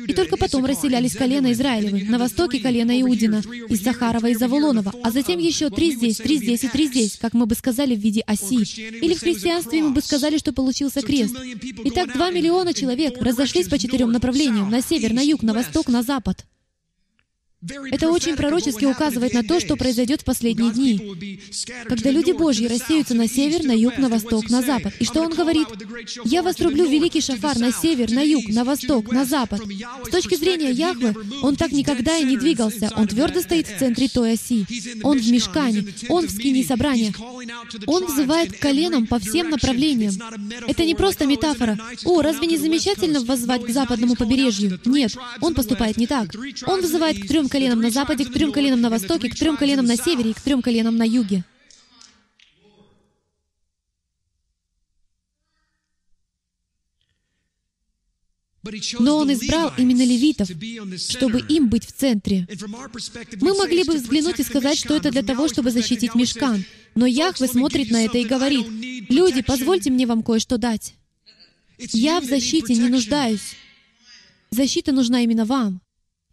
И 0.09 0.13
только 0.13 0.37
потом 0.37 0.65
расселялись 0.65 1.15
колено 1.15 1.53
Израилевы, 1.53 2.05
на 2.05 2.19
востоке 2.19 2.59
колено 2.59 3.01
Иудина, 3.01 3.43
из 3.69 3.83
Сахарова 3.83 4.27
и 4.27 4.35
Вавилонова, 4.57 4.93
а 5.03 5.11
затем 5.11 5.39
еще 5.39 5.71
три 5.71 5.93
здесь, 5.93 6.17
три 6.17 6.39
здесь 6.39 6.65
и 6.65 6.69
три 6.69 6.87
здесь, 6.87 7.19
как 7.21 7.35
мы 7.35 7.47
бы 7.47 7.55
сказали 7.55 7.95
в 7.95 7.99
виде 7.99 8.23
оси. 8.27 8.63
Или 8.81 9.15
в 9.15 9.21
христианстве 9.21 9.83
мы 9.83 9.91
бы 9.91 10.01
сказали, 10.01 10.39
что 10.39 10.53
получился 10.53 11.03
крест. 11.03 11.37
Итак, 11.85 12.13
два 12.15 12.31
миллиона 12.31 12.75
человек 12.75 13.21
разошлись 13.21 13.69
по 13.69 13.79
четырем 13.79 14.13
направлениям, 14.13 14.71
на 14.71 14.81
север, 14.81 15.13
на 15.13 15.21
юг, 15.21 15.43
на 15.43 15.55
восток, 15.55 15.89
на 15.89 16.03
запад. 16.03 16.45
Это 17.91 18.11
очень 18.11 18.37
пророчески 18.37 18.85
указывает 18.85 19.33
на 19.33 19.43
то, 19.43 19.61
что 19.61 19.77
произойдет 19.77 20.21
в 20.21 20.25
последние 20.25 20.73
дни, 20.73 21.41
когда 21.89 22.11
люди 22.11 22.33
Божьи 22.33 22.67
рассеются 22.67 23.15
на 23.15 23.27
север, 23.27 23.65
на 23.65 23.73
юг, 23.73 23.97
на 23.97 24.11
восток, 24.11 24.51
на 24.51 24.61
запад. 24.61 24.93
И 25.01 25.05
что 25.05 25.23
он 25.23 25.33
говорит? 25.33 25.67
«Я 26.25 26.43
вострублю 26.43 26.87
великий 26.87 27.23
шафар 27.23 27.59
на 27.59 27.73
север, 27.73 28.11
на 28.11 28.21
юг, 28.21 28.49
на 28.49 28.65
восток, 28.65 29.11
на 29.11 29.25
запад». 29.25 29.63
С 30.07 30.11
точки 30.11 30.35
зрения 30.35 30.71
Яхвы, 30.71 31.15
он 31.43 31.57
так 31.57 31.73
никогда 31.73 32.19
и 32.19 32.25
не 32.25 32.37
двигался. 32.37 32.91
Он 32.95 33.09
твердо 33.09 33.41
стоит 33.41 33.67
в 33.69 33.79
центре 33.79 34.09
той 34.09 34.35
оси. 34.35 34.67
Он 35.03 35.19
в 35.19 35.27
мешкане, 35.27 35.87
он 36.11 36.27
в 36.27 36.31
скине 36.31 36.63
собрания. 36.63 37.15
Он 37.87 38.05
взывает 38.05 38.53
к 38.53 38.61
коленам 38.61 39.07
по 39.07 39.19
всем 39.19 39.49
направлениям. 39.49 40.15
Это 40.69 40.85
не 40.85 40.95
просто 40.95 41.25
метафора. 41.25 41.79
«О, 42.05 42.21
разве 42.21 42.47
не 42.47 42.59
замечательно 42.59 43.21
воззвать 43.21 43.65
к 43.65 43.71
западному 43.71 44.15
побережью?» 44.15 44.79
Нет, 44.85 45.17
он 45.41 45.55
поступает 45.55 45.97
не 45.97 46.07
так. 46.07 46.29
Он 46.67 46.83
взывает 46.83 47.19
к 47.19 47.27
трем 47.27 47.46
коленам 47.49 47.81
на 47.81 47.91
западе, 47.91 48.25
к 48.25 48.33
трем 48.33 48.53
коленам 48.53 48.81
на 48.81 48.91
востоке, 48.91 49.29
к 49.29 49.35
трем 49.35 49.57
коленам 49.57 49.87
на 49.87 49.97
севере 49.97 50.31
и 50.31 50.35
к 50.35 50.41
трем 50.41 50.63
коленам 50.63 50.97
на 50.97 51.05
юге. 51.05 51.45
Но 58.99 59.19
Он 59.19 59.33
избрал 59.33 59.73
именно 59.77 60.05
левитов, 60.05 60.49
чтобы 60.99 61.41
им 61.49 61.69
быть 61.69 61.87
в 61.87 61.93
центре. 61.93 62.47
Мы 63.41 63.57
могли 63.57 63.85
бы 63.85 63.95
взглянуть 63.95 64.41
и 64.41 64.45
сказать, 64.45 64.79
что 64.79 64.97
это 64.97 65.11
для 65.11 65.23
того, 65.23 65.49
чтобы 65.49 65.71
защитить 65.71 66.15
мешкан. 66.15 66.65
Но 66.95 67.07
Яхве 67.07 67.47
смотрит 67.47 67.91
на 67.91 68.05
это 68.05 68.19
и 68.19 68.25
говорит, 68.25 68.67
«Люди, 69.09 69.43
позвольте 69.43 69.91
мне 69.91 70.07
вам 70.07 70.23
кое-что 70.23 70.59
дать. 70.59 70.95
Я 71.79 72.21
в 72.21 72.25
защите 72.25 72.75
не 72.75 72.89
нуждаюсь. 72.89 73.55
Защита 74.51 74.93
нужна 74.93 75.23
именно 75.23 75.45
вам. 75.45 75.81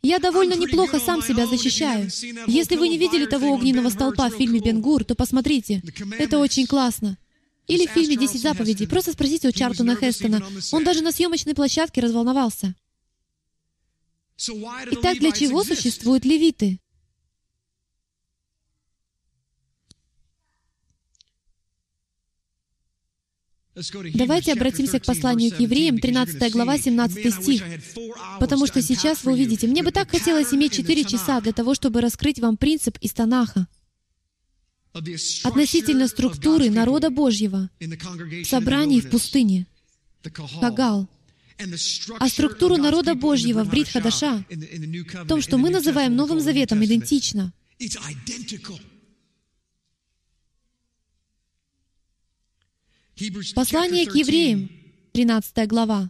Я 0.05 0.19
довольно 0.19 0.53
неплохо 0.55 0.99
сам 0.99 1.21
себя 1.21 1.47
защищаю. 1.47 2.09
Если 2.45 2.75
вы 2.75 2.89
не 2.89 2.97
видели 2.97 3.25
того 3.25 3.53
огненного 3.53 3.89
столпа 3.89 4.29
в 4.29 4.35
фильме 4.35 4.59
«Бенгур», 4.59 5.05
то 5.05 5.15
посмотрите. 5.15 5.81
Это 6.19 6.39
очень 6.39 6.67
классно. 6.67 7.17
Или 7.67 7.87
в 7.87 7.91
фильме 7.91 8.17
«Десять 8.17 8.41
заповедей». 8.41 8.85
Просто 8.85 9.13
спросите 9.13 9.47
у 9.47 9.51
Чартона 9.53 9.95
Хестона. 9.95 10.45
Он 10.73 10.83
даже 10.83 11.01
на 11.01 11.13
съемочной 11.13 11.55
площадке 11.55 12.01
разволновался. 12.01 12.75
Итак, 14.91 15.19
для 15.19 15.31
чего 15.31 15.63
существуют 15.63 16.25
левиты? 16.25 16.79
Давайте 24.13 24.53
обратимся 24.53 24.99
к 24.99 25.05
посланию 25.05 25.51
к 25.51 25.59
евреям, 25.59 25.97
13 25.97 26.51
глава, 26.51 26.77
17 26.77 27.33
стих. 27.33 27.63
Потому 28.39 28.67
что 28.67 28.81
сейчас 28.81 29.23
вы 29.23 29.33
увидите, 29.33 29.67
мне 29.67 29.83
бы 29.83 29.91
так 29.91 30.11
хотелось 30.11 30.53
иметь 30.53 30.73
4 30.73 31.03
часа 31.05 31.41
для 31.41 31.53
того, 31.53 31.73
чтобы 31.73 32.01
раскрыть 32.01 32.39
вам 32.39 32.57
принцип 32.57 32.97
из 32.99 33.13
Танаха 33.13 33.67
относительно 35.43 36.07
структуры 36.07 36.69
народа 36.69 37.09
Божьего 37.09 37.69
в 37.79 38.45
собрании 38.45 38.99
в 38.99 39.09
пустыне, 39.09 39.65
Хагал, 40.61 41.09
а 42.19 42.29
структуру 42.29 42.77
народа 42.77 43.15
Божьего 43.15 43.63
в 43.63 43.69
Брит 43.69 43.89
Хадаша, 43.89 44.45
в 44.49 45.27
том, 45.27 45.41
что 45.41 45.57
мы 45.57 45.69
называем 45.69 46.15
Новым 46.15 46.39
Заветом, 46.39 46.83
идентично. 46.83 47.53
Послание 53.55 54.07
к 54.07 54.15
евреям, 54.15 54.71
13 55.13 55.67
глава. 55.67 56.09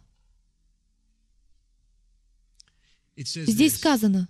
Здесь 3.17 3.75
сказано, 3.75 4.29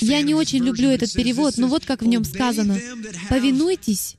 я 0.00 0.22
не 0.22 0.34
очень 0.34 0.64
люблю 0.64 0.88
этот 0.88 1.12
перевод, 1.12 1.58
но 1.58 1.68
вот 1.68 1.84
как 1.84 2.02
в 2.02 2.06
нем 2.06 2.24
сказано, 2.24 2.78
«Повинуйтесь 3.28 4.16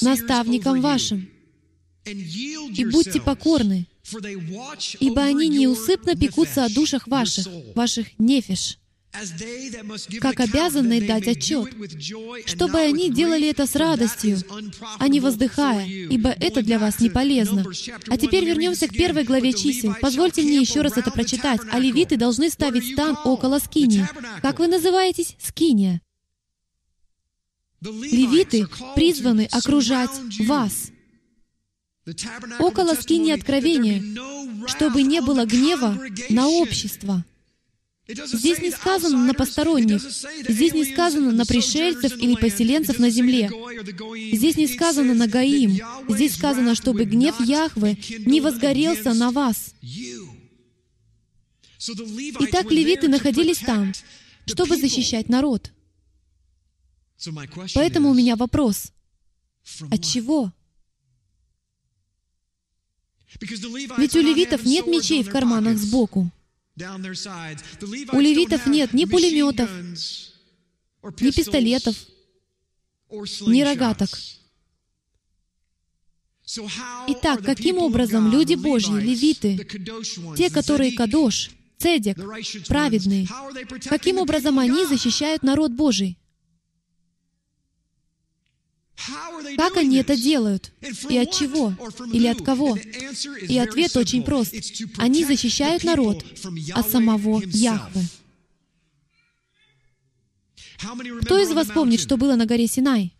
наставникам 0.00 0.80
вашим, 0.80 1.28
и 2.06 2.86
будьте 2.90 3.20
покорны, 3.20 3.86
ибо 5.00 5.22
они 5.22 5.48
неусыпно 5.48 6.16
пекутся 6.16 6.64
о 6.64 6.70
душах 6.70 7.06
ваших, 7.06 7.46
ваших 7.74 8.18
нефиш, 8.18 8.78
как 10.20 10.40
обязанные 10.40 11.00
дать 11.00 11.26
отчет, 11.26 11.68
чтобы 12.46 12.78
они 12.78 13.10
делали 13.10 13.48
это 13.48 13.66
с 13.66 13.74
радостью, 13.74 14.38
а 14.98 15.08
не 15.08 15.20
воздыхая, 15.20 15.86
ибо 15.86 16.30
это 16.30 16.62
для 16.62 16.78
вас 16.78 17.00
не 17.00 17.10
полезно. 17.10 17.64
А 18.08 18.16
теперь 18.16 18.44
вернемся 18.44 18.86
к 18.86 18.92
первой 18.92 19.24
главе 19.24 19.52
чисел. 19.52 19.94
Позвольте 20.00 20.42
мне 20.42 20.58
еще 20.58 20.82
раз 20.82 20.96
это 20.96 21.10
прочитать. 21.10 21.60
А 21.70 21.78
левиты 21.78 22.16
должны 22.16 22.50
ставить 22.50 22.92
стан 22.92 23.18
около 23.24 23.58
скинии. 23.58 24.06
Как 24.42 24.58
вы 24.58 24.68
называетесь? 24.68 25.36
Скиния. 25.40 26.00
Левиты 27.80 28.66
призваны 28.94 29.48
окружать 29.50 30.10
вас. 30.40 30.90
Около 32.58 32.94
скинии 32.94 33.32
откровения, 33.32 34.02
чтобы 34.66 35.02
не 35.02 35.20
было 35.20 35.44
гнева 35.44 35.98
на 36.30 36.48
общество. 36.48 37.24
Здесь 38.08 38.58
не 38.60 38.70
сказано 38.70 39.18
на 39.18 39.34
посторонних, 39.34 40.00
здесь 40.00 40.72
не 40.72 40.86
сказано 40.86 41.30
на 41.30 41.44
пришельцев 41.44 42.16
или 42.16 42.36
поселенцев 42.36 42.98
на 42.98 43.10
земле. 43.10 43.50
Здесь 44.32 44.56
не 44.56 44.66
сказано 44.66 45.12
на 45.12 45.28
Гаим. 45.28 45.78
Здесь 46.08 46.34
сказано, 46.34 46.74
чтобы 46.74 47.04
гнев 47.04 47.38
Яхвы 47.40 47.98
не 48.20 48.40
возгорелся 48.40 49.12
на 49.12 49.30
вас. 49.30 49.74
Итак, 51.78 52.70
левиты 52.70 53.08
находились 53.08 53.58
там, 53.58 53.92
чтобы 54.46 54.78
защищать 54.78 55.28
народ. 55.28 55.70
Поэтому 57.74 58.10
у 58.10 58.14
меня 58.14 58.36
вопрос. 58.36 58.90
От 59.90 60.02
чего? 60.02 60.50
Ведь 63.98 64.16
у 64.16 64.20
левитов 64.20 64.64
нет 64.64 64.86
мечей 64.86 65.22
в 65.22 65.30
карманах 65.30 65.76
сбоку. 65.76 66.30
У 68.12 68.20
левитов 68.20 68.66
нет 68.66 68.92
ни 68.92 69.04
пулеметов, 69.04 69.70
ни 71.20 71.30
пистолетов, 71.30 71.96
ни 73.10 73.62
рогаток. 73.62 74.10
Итак, 77.08 77.44
каким 77.44 77.78
образом 77.78 78.30
люди 78.30 78.54
Божьи, 78.54 78.92
левиты, 78.92 79.66
те, 80.36 80.50
которые 80.50 80.92
кадош, 80.92 81.50
цедек, 81.78 82.16
праведные, 82.66 83.26
каким 83.88 84.18
образом 84.18 84.58
они 84.58 84.86
защищают 84.86 85.42
народ 85.42 85.72
Божий? 85.72 86.16
Как 89.56 89.76
они 89.76 89.96
это 89.98 90.16
делают? 90.16 90.72
И 91.08 91.16
от 91.16 91.32
чего? 91.32 91.74
Или 92.12 92.26
от 92.26 92.44
кого? 92.44 92.76
И 93.48 93.58
ответ 93.58 93.96
очень 93.96 94.22
прост. 94.22 94.54
Они 94.96 95.24
защищают 95.24 95.84
народ 95.84 96.24
от 96.74 96.90
самого 96.90 97.42
Яхвы. 97.44 98.02
Кто 101.22 101.38
из 101.38 101.50
вас 101.52 101.68
помнит, 101.68 102.00
что 102.00 102.16
было 102.16 102.36
на 102.36 102.46
горе 102.46 102.66
Синай? 102.66 103.12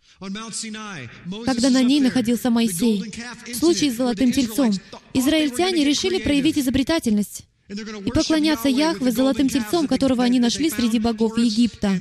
Когда 1.45 1.69
на 1.69 1.81
ней 1.81 2.01
находился 2.01 2.49
Моисей. 2.49 3.13
В 3.47 3.55
случае 3.55 3.91
с 3.91 3.95
золотым 3.95 4.31
тельцом. 4.31 4.73
Израильтяне 5.13 5.85
решили 5.85 6.21
проявить 6.21 6.57
изобретательность 6.57 7.45
и 7.69 8.11
поклоняться 8.11 8.67
Яхве 8.67 9.11
золотым 9.11 9.47
тельцом, 9.47 9.87
которого 9.87 10.23
они 10.23 10.39
нашли 10.39 10.69
среди 10.69 10.99
богов 10.99 11.37
Египта. 11.37 11.97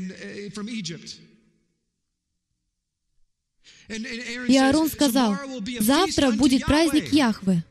И 3.88 4.56
Аарон 4.56 4.88
сказал, 4.88 5.36
«Завтра 5.80 6.30
будет 6.30 6.64
праздник 6.64 7.12
Яхвы». 7.12 7.62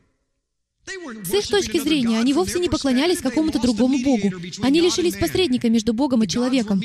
С 1.24 1.34
их 1.34 1.46
точки 1.48 1.78
зрения, 1.78 2.18
они 2.18 2.32
вовсе 2.32 2.58
не 2.58 2.68
поклонялись 2.68 3.20
какому-то 3.20 3.60
другому 3.60 3.98
Богу. 4.02 4.32
Они 4.62 4.80
лишились 4.80 5.16
посредника 5.16 5.68
между 5.68 5.92
Богом 5.92 6.22
и 6.22 6.28
человеком. 6.28 6.80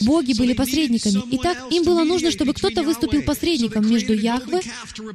Боги 0.00 0.36
были 0.36 0.54
посредниками. 0.54 1.22
Итак, 1.36 1.58
им 1.70 1.84
было 1.84 2.04
нужно, 2.04 2.30
чтобы 2.30 2.52
кто-то 2.54 2.82
выступил 2.82 3.22
посредником 3.22 3.88
между 3.88 4.12
Яхве, 4.12 4.60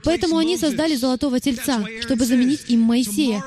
поэтому 0.04 0.38
они 0.38 0.58
создали 0.58 0.96
Золотого 0.96 1.40
Тельца, 1.40 1.86
чтобы 2.02 2.26
заменить 2.26 2.62
им 2.70 2.82
Моисея. 2.82 3.44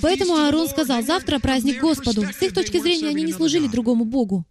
Поэтому 0.00 0.36
Аарон 0.36 0.68
сказал, 0.68 1.02
«Завтра 1.02 1.38
праздник 1.38 1.80
Господу». 1.80 2.22
С 2.22 2.42
их 2.42 2.54
точки 2.54 2.78
зрения, 2.78 3.08
они 3.08 3.24
не 3.24 3.32
служили 3.32 3.66
другому 3.66 4.04
Богу. 4.04 4.46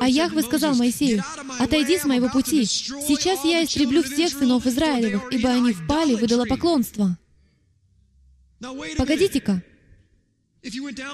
А 0.00 0.08
Яхве 0.08 0.42
сказал 0.42 0.74
Моисею, 0.74 1.24
«Отойди 1.58 1.98
с 1.98 2.04
моего 2.04 2.28
пути. 2.28 2.64
Сейчас 2.64 3.44
я 3.44 3.64
истреблю 3.64 4.02
всех 4.02 4.30
сынов 4.30 4.66
Израилевых, 4.66 5.32
ибо 5.32 5.50
они 5.50 5.72
впали 5.72 6.14
в 6.14 6.22
идолопоклонство». 6.22 7.18
Погодите-ка. 8.96 9.62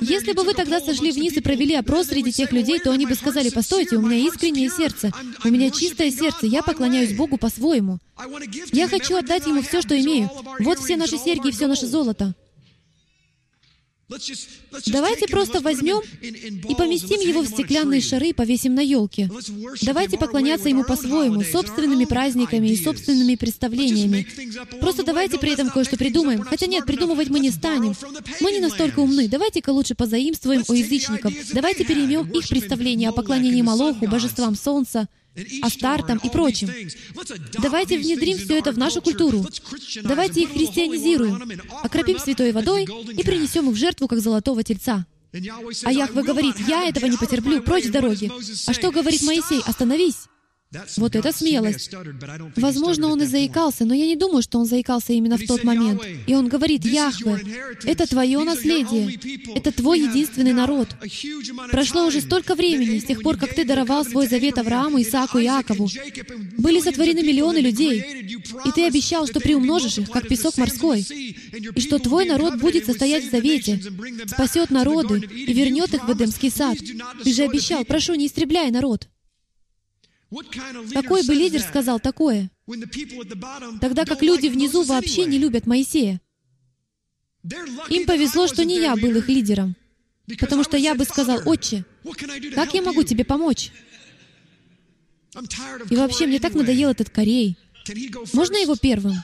Если 0.01 0.33
бы 0.33 0.45
вы 0.45 0.55
тогда 0.55 0.81
сошли 0.81 1.13
вниз 1.13 1.37
и 1.37 1.41
провели 1.41 1.75
опрос 1.75 2.07
среди 2.07 2.33
тех 2.33 2.53
людей, 2.53 2.81
то 2.81 2.91
они 2.91 3.07
бы 3.07 3.15
сказали, 3.15 3.51
«Постойте, 3.51 3.97
у 3.97 4.03
меня 4.03 4.17
искреннее 4.27 4.71
сердце, 4.71 5.13
у 5.45 5.49
меня 5.49 5.71
чистое 5.71 6.11
сердце, 6.11 6.47
я 6.47 6.63
поклоняюсь 6.63 7.15
Богу 7.15 7.37
по-своему. 7.37 7.99
Я 8.73 8.89
хочу 8.89 9.17
отдать 9.17 9.47
Ему 9.47 9.63
все, 9.63 9.83
что 9.83 9.99
имею. 9.99 10.31
Вот 10.61 10.79
все 10.79 10.97
наши 10.97 11.19
серьги 11.19 11.49
и 11.49 11.53
все 11.53 11.67
наше 11.67 11.87
золото». 11.87 12.35
Давайте 14.87 15.27
просто 15.27 15.61
возьмем 15.61 16.01
и 16.21 16.75
поместим 16.75 17.21
его 17.21 17.43
в 17.43 17.47
стеклянные 17.47 18.01
шары 18.01 18.29
и 18.29 18.33
повесим 18.33 18.75
на 18.75 18.81
елке. 18.81 19.31
Давайте 19.83 20.19
поклоняться 20.19 20.69
ему 20.69 20.85
по-своему, 20.85 21.43
собственными 21.43 22.05
праздниками 22.05 22.69
и 22.69 22.77
собственными 22.77 23.35
представлениями. 23.35 24.27
Просто 24.81 25.05
давайте 25.05 25.39
при 25.39 25.53
этом 25.53 25.71
кое-что 25.71 25.97
придумаем. 25.97 26.43
Хотя 26.43 26.67
нет, 26.67 26.87
придумывать 26.87 27.29
мы 27.29 27.41
не 27.41 27.51
станем. 27.51 27.95
Мы 28.41 28.53
не 28.53 28.61
настолько 28.61 29.01
умны. 29.01 29.29
Давайте-ка 29.29 29.71
лучше 29.71 29.95
позаимствуем 29.95 30.65
у 30.69 30.73
язычников. 30.73 31.33
Давайте 31.53 31.85
переймем 31.85 32.29
их 32.31 32.49
представление 32.49 33.11
о 33.11 33.13
поклонении 33.13 33.63
Молоху, 33.63 34.07
божествам 34.07 34.55
солнца, 34.55 35.09
Астартам 35.63 36.21
и 36.23 36.29
прочим. 36.29 36.71
Давайте 37.61 37.99
внедрим 37.99 38.37
все 38.37 38.59
это 38.59 38.73
в 38.73 38.79
нашу 38.79 39.01
культуру. 39.01 39.47
Давайте 40.03 40.43
их 40.43 40.53
христианизируем, 40.53 41.61
окропим 41.83 42.19
святой 42.19 42.53
водой 42.53 42.85
и 42.85 43.23
принесем 43.23 43.69
их 43.71 43.75
в 43.75 43.79
жертву, 43.79 44.09
как 44.09 44.21
золотого 44.21 44.63
тельца. 44.63 45.07
А 45.85 45.93
Яхве 45.93 46.23
говорит, 46.23 46.57
«Я 46.69 46.85
этого 46.87 47.07
не 47.07 47.17
потерплю, 47.17 47.63
прочь 47.63 47.85
с 47.85 47.91
дороги». 47.91 48.31
А 48.67 48.75
что 48.75 48.91
говорит 48.91 49.23
Моисей? 49.23 49.63
«Остановись». 49.65 50.29
Вот 50.97 51.17
это 51.17 51.33
смелость. 51.33 51.91
Возможно, 52.57 53.09
он 53.09 53.23
и 53.23 53.27
заикался, 53.27 53.85
но 53.85 53.95
я 53.95 54.07
не 54.07 54.17
думаю, 54.17 54.43
что 54.43 54.59
он 54.59 54.67
заикался 54.67 55.13
именно 55.13 55.37
в 55.37 55.47
тот 55.47 55.65
момент. 55.65 56.01
И 56.27 56.35
он 56.35 56.49
говорит, 56.49 56.85
«Яхве, 56.85 57.45
это 57.85 58.07
твое 58.07 58.39
наследие, 58.43 59.19
это 59.55 59.73
твой 59.73 60.01
единственный 60.01 60.53
народ. 60.53 60.89
Прошло 61.71 62.07
уже 62.07 62.21
столько 62.21 62.55
времени, 62.55 62.99
с 62.99 63.05
тех 63.05 63.23
пор, 63.23 63.37
как 63.37 63.55
ты 63.55 63.65
даровал 63.65 64.05
свой 64.05 64.27
завет 64.27 64.59
Аврааму, 64.59 65.01
Исааку 65.01 65.39
и 65.39 65.45
Иакову. 65.45 65.89
Были 66.59 66.81
сотворены 66.81 67.23
миллионы 67.23 67.59
людей, 67.59 68.27
и 68.65 68.73
ты 68.75 68.87
обещал, 68.87 69.27
что 69.27 69.41
приумножишь 69.41 69.99
их, 69.99 70.11
как 70.11 70.29
песок 70.29 70.57
морской, 70.57 71.01
и 71.01 71.81
что 71.81 71.99
твой 71.99 72.27
народ 72.27 72.57
будет 72.57 72.87
состоять 72.87 73.27
в 73.27 73.31
завете, 73.31 73.81
спасет 74.27 74.71
народы 74.71 75.19
и 75.19 75.53
вернет 75.53 75.93
их 75.95 76.07
в 76.07 76.13
Эдемский 76.13 76.51
сад. 76.51 76.79
Ты 77.23 77.33
же 77.33 77.43
обещал, 77.45 77.85
прошу, 77.85 78.15
не 78.15 78.27
истребляй 78.27 78.71
народ. 78.71 79.09
Какой 80.93 81.27
бы 81.27 81.35
лидер 81.35 81.61
сказал 81.61 82.01
такое, 82.01 82.51
тогда 83.81 84.05
как 84.05 84.23
люди 84.23 84.49
внизу 84.49 84.83
вообще 84.83 85.27
не 85.27 85.39
любят 85.39 85.67
Моисея? 85.67 86.21
Им 87.91 88.07
повезло, 88.07 88.47
что 88.47 88.65
не 88.65 88.81
я 88.81 88.97
был 88.97 89.15
их 89.17 89.29
лидером, 89.29 89.77
потому 90.39 90.65
что 90.65 90.77
я 90.77 90.95
бы 90.95 91.05
сказал, 91.05 91.41
«Отче, 91.45 91.85
как 92.55 92.73
я 92.73 92.83
могу 92.83 93.03
тебе 93.03 93.25
помочь?» 93.25 93.73
И 95.91 95.97
вообще, 95.97 96.27
мне 96.27 96.39
так 96.41 96.55
надоел 96.55 96.91
этот 96.91 97.11
Корей. 97.11 97.57
Можно 98.33 98.57
его 98.57 98.77
первым? 98.77 99.17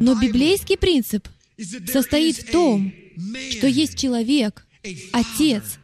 Но 0.00 0.14
библейский 0.14 0.76
принцип 0.76 1.28
состоит 1.86 2.36
в 2.36 2.50
том, 2.50 2.92
что 3.50 3.66
есть 3.66 3.98
человек, 3.98 4.66
Отец, 5.12 5.78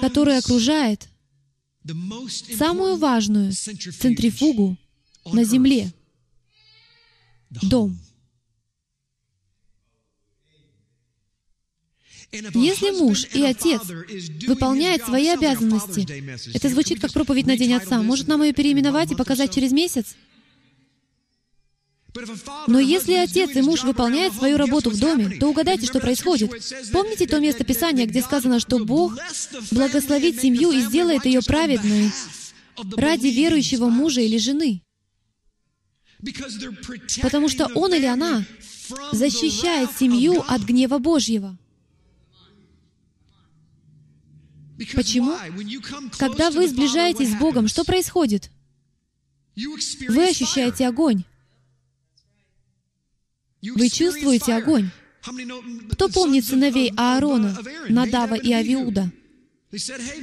который 0.00 0.38
окружает 0.38 1.08
самую 2.56 2.96
важную 2.96 3.52
центрифугу 3.52 4.76
на 5.24 5.44
земле— 5.44 5.92
дом. 7.62 7.98
Если 12.32 12.90
муж 12.98 13.26
и 13.34 13.42
отец 13.42 13.82
выполняют 14.46 15.02
свои 15.02 15.28
обязанности, 15.28 16.56
это 16.56 16.70
звучит 16.70 16.98
как 16.98 17.12
проповедь 17.12 17.46
на 17.46 17.58
День 17.58 17.74
Отца, 17.74 18.02
может 18.02 18.26
нам 18.26 18.42
ее 18.42 18.54
переименовать 18.54 19.12
и 19.12 19.16
показать 19.16 19.54
через 19.54 19.72
месяц? 19.72 20.16
Но 22.66 22.78
если 22.78 23.14
отец 23.14 23.56
и 23.56 23.62
муж 23.62 23.84
выполняют 23.84 24.34
свою 24.34 24.58
работу 24.58 24.90
в 24.90 24.98
доме, 24.98 25.30
то 25.38 25.48
угадайте, 25.48 25.86
что 25.86 25.98
происходит. 25.98 26.50
Помните 26.92 27.26
то 27.26 27.40
место 27.40 27.64
Писания, 27.64 28.06
где 28.06 28.20
сказано, 28.20 28.60
что 28.60 28.84
Бог 28.84 29.18
благословит 29.70 30.40
семью 30.40 30.72
и 30.72 30.82
сделает 30.82 31.24
ее 31.24 31.40
праведной 31.40 32.10
ради 32.96 33.28
верующего 33.28 33.88
мужа 33.88 34.20
или 34.20 34.36
жены? 34.36 34.82
Потому 37.22 37.48
что 37.48 37.66
он 37.74 37.94
или 37.94 38.06
она 38.06 38.44
защищает 39.12 39.90
семью 39.98 40.44
от 40.46 40.62
гнева 40.62 40.98
Божьего. 40.98 41.56
Почему? 44.94 45.34
Когда 46.18 46.50
вы 46.50 46.68
сближаетесь 46.68 47.30
с 47.30 47.38
Богом, 47.38 47.68
что 47.68 47.84
происходит? 47.84 48.50
Вы 49.56 50.28
ощущаете 50.28 50.86
огонь. 50.86 51.24
Вы 53.62 53.88
чувствуете 53.88 54.54
огонь. 54.54 54.90
Кто 55.92 56.08
помнит 56.08 56.44
сыновей 56.44 56.92
Аарона, 56.96 57.56
Надава 57.88 58.34
и 58.34 58.52
Авиуда? 58.52 59.10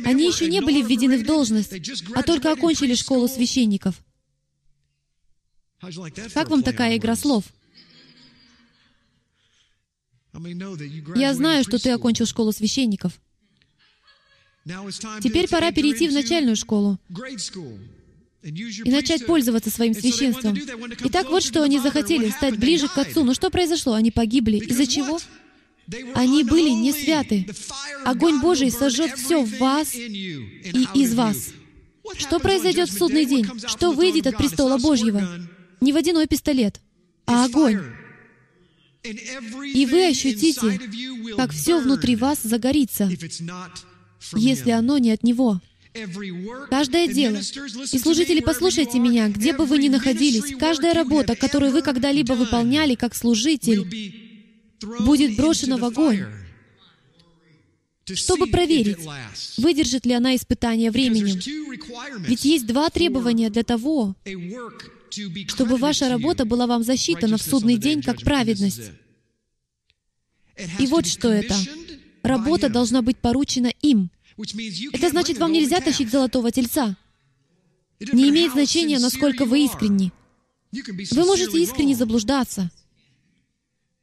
Они 0.05 0.27
еще 0.27 0.47
не 0.47 0.61
были 0.61 0.81
введены 0.81 1.17
в 1.17 1.25
должность, 1.25 1.73
а 2.13 2.23
только 2.23 2.51
окончили 2.51 2.93
школу 2.95 3.27
священников. 3.27 4.03
Как 6.33 6.49
вам 6.49 6.61
такая 6.61 6.97
игра 6.97 7.15
слов? 7.15 7.45
Я 11.15 11.33
знаю, 11.33 11.63
что 11.63 11.79
ты 11.79 11.89
окончил 11.91 12.25
школу 12.25 12.51
священников. 12.51 13.19
Теперь 15.23 15.49
пора 15.49 15.71
перейти 15.71 16.07
в 16.07 16.13
начальную 16.13 16.55
школу 16.55 16.99
и 18.41 18.89
начать 18.89 19.25
пользоваться 19.25 19.69
своим 19.69 19.93
священством. 19.93 20.57
Итак, 21.05 21.29
вот 21.29 21.43
что 21.43 21.61
они 21.63 21.79
захотели, 21.79 22.29
стать 22.29 22.57
ближе 22.57 22.87
к 22.87 22.97
Отцу. 22.97 23.23
Но 23.23 23.33
что 23.33 23.49
произошло? 23.49 23.93
Они 23.93 24.11
погибли. 24.11 24.57
Из-за 24.57 24.87
чего? 24.87 25.19
Они 26.13 26.43
были 26.43 26.69
не 26.69 26.93
святы. 26.93 27.47
Огонь 28.05 28.39
Божий 28.39 28.71
сожжет 28.71 29.17
все 29.17 29.43
в 29.43 29.57
вас 29.57 29.93
и 29.95 30.87
из 30.93 31.15
вас. 31.15 31.49
Что 32.17 32.39
произойдет 32.39 32.89
в 32.89 32.97
судный 32.97 33.25
день? 33.25 33.45
Что 33.67 33.91
выйдет 33.91 34.27
от 34.27 34.37
престола 34.37 34.77
Божьего? 34.77 35.27
Не 35.81 35.93
водяной 35.93 36.27
пистолет, 36.27 36.79
а 37.25 37.45
огонь. 37.45 37.81
И 39.03 39.85
вы 39.85 40.07
ощутите, 40.07 40.79
как 41.35 41.51
все 41.51 41.79
внутри 41.79 42.15
вас 42.15 42.41
загорится, 42.43 43.09
если 44.35 44.71
оно 44.71 44.97
не 44.97 45.11
от 45.11 45.23
Него. 45.23 45.61
Каждое 46.69 47.07
дело. 47.07 47.37
И 47.37 47.99
служители, 47.99 48.39
послушайте 48.39 48.99
меня, 48.99 49.29
где 49.29 49.53
бы 49.53 49.65
вы 49.65 49.77
ни 49.79 49.89
находились, 49.89 50.55
каждая 50.57 50.93
работа, 50.93 51.35
которую 51.35 51.71
вы 51.71 51.81
когда-либо 51.81 52.33
выполняли 52.33 52.95
как 52.95 53.15
служитель, 53.15 53.85
будет 54.99 55.35
брошена 55.35 55.77
в 55.77 55.85
огонь, 55.85 56.25
чтобы 58.05 58.47
проверить, 58.47 58.97
выдержит 59.57 60.05
ли 60.05 60.13
она 60.13 60.35
испытание 60.35 60.91
временем. 60.91 61.39
Ведь 62.19 62.45
есть 62.45 62.65
два 62.65 62.89
требования 62.89 63.49
для 63.49 63.63
того, 63.63 64.15
чтобы 65.47 65.77
ваша 65.77 66.09
работа 66.09 66.45
была 66.45 66.67
вам 66.67 66.83
засчитана 66.83 67.37
в 67.37 67.41
судный 67.41 67.77
день 67.77 68.01
как 68.01 68.21
праведность. 68.21 68.91
И 70.79 70.87
вот 70.87 71.07
что 71.07 71.29
это. 71.29 71.55
Работа 72.21 72.69
должна 72.69 73.01
быть 73.01 73.17
поручена 73.17 73.71
им. 73.81 74.11
Это 74.93 75.09
значит, 75.09 75.37
вам 75.37 75.51
нельзя 75.51 75.81
тащить 75.81 76.11
золотого 76.11 76.51
тельца. 76.51 76.95
Не 77.99 78.29
имеет 78.29 78.53
значения, 78.53 78.99
насколько 78.99 79.45
вы 79.45 79.65
искренни. 79.65 80.11
Вы 80.71 81.25
можете 81.25 81.61
искренне 81.61 81.95
заблуждаться. 81.95 82.71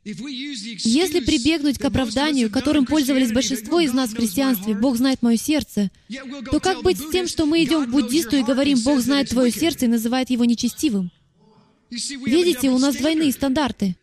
Если 0.05 1.21
прибегнуть 1.21 1.79
к 1.79 1.85
оправданию, 1.85 2.51
которым 2.51 2.87
пользовались 2.87 3.33
большинство 3.33 3.81
из 3.81 3.93
нас 3.93 4.11
в 4.11 4.17
христианстве, 4.17 4.75
«Бог 4.75 4.97
знает 4.97 5.23
мое 5.23 5.37
сердце», 5.37 5.91
то 6.51 6.61
как 6.61 6.83
быть 6.83 6.99
с 6.99 7.11
тем, 7.11 7.27
что 7.27 7.45
мы 7.45 7.65
идем 7.65 7.87
к 7.87 7.91
буддисту 7.91 8.37
и 8.37 8.45
говорим 8.45 8.79
«Бог 8.85 9.01
знает 9.01 9.31
твое 9.31 9.51
сердце» 9.51 9.87
и 9.87 9.89
называет 9.89 10.31
его 10.31 10.45
нечестивым? 10.45 11.11
Видите, 11.91 12.71
у 12.71 12.79
нас 12.79 12.97
двойные 12.97 13.33
стандарты. 13.33 13.97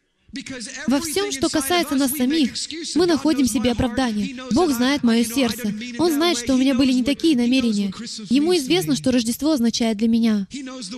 Во 0.87 0.99
всем, 0.99 1.31
что 1.31 1.49
касается 1.49 1.95
нас 1.95 2.11
самих, 2.11 2.53
мы 2.95 3.05
находим 3.05 3.45
себе 3.45 3.71
оправдание. 3.71 4.35
Бог 4.51 4.71
знает 4.71 5.03
мое 5.03 5.23
сердце. 5.23 5.73
Он 5.99 6.11
знает, 6.11 6.37
что 6.37 6.55
у 6.55 6.57
меня 6.57 6.73
были 6.73 6.91
не 6.91 7.03
такие 7.03 7.37
намерения. 7.37 7.93
Ему 8.29 8.55
известно, 8.55 8.95
что 8.95 9.11
Рождество 9.11 9.51
означает 9.51 9.97
для 9.97 10.07
меня. 10.07 10.47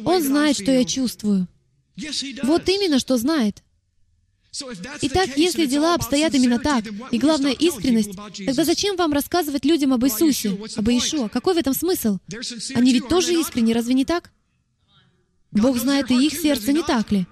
Он 0.05 0.21
знает, 0.23 0.55
что 0.55 0.71
я 0.71 0.85
чувствую. 0.85 1.47
Вот 2.43 2.67
именно, 2.69 2.99
что 2.99 3.17
знает. 3.17 3.61
Итак, 5.01 5.31
если 5.35 5.65
дела 5.65 5.95
обстоят 5.95 6.33
именно 6.33 6.59
так, 6.59 6.85
и 7.11 7.17
главное 7.17 7.51
искренность, 7.51 8.11
тогда 8.45 8.63
зачем 8.63 8.95
вам 8.95 9.11
рассказывать 9.11 9.65
людям 9.65 9.91
об 9.91 10.05
Иисусе, 10.05 10.57
об 10.77 10.89
Иешуа? 10.89 11.27
Какой 11.27 11.55
в 11.55 11.57
этом 11.57 11.73
смысл? 11.73 12.19
Они 12.73 12.93
ведь 12.93 13.09
тоже 13.09 13.33
искренни, 13.33 13.73
разве 13.73 13.95
не 13.95 14.05
так? 14.05 14.31
Бог 15.51 15.77
знает 15.77 16.09
и 16.09 16.25
их 16.25 16.33
сердце, 16.33 16.71
не 16.71 16.83
так 16.83 17.11
ли? 17.11 17.25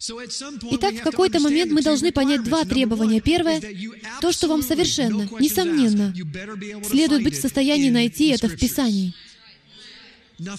Итак, 0.00 0.94
в 0.94 1.02
какой-то 1.02 1.40
момент 1.40 1.72
мы 1.72 1.82
должны 1.82 2.10
понять 2.10 2.42
два 2.42 2.64
требования. 2.64 3.20
Первое— 3.20 3.60
то, 4.22 4.32
что 4.32 4.48
вам 4.48 4.62
совершенно, 4.62 5.28
несомненно, 5.38 6.14
следует 6.88 7.22
быть 7.22 7.36
в 7.36 7.40
состоянии 7.40 7.90
найти 7.90 8.28
это 8.28 8.48
в 8.48 8.56
Писании. 8.56 9.12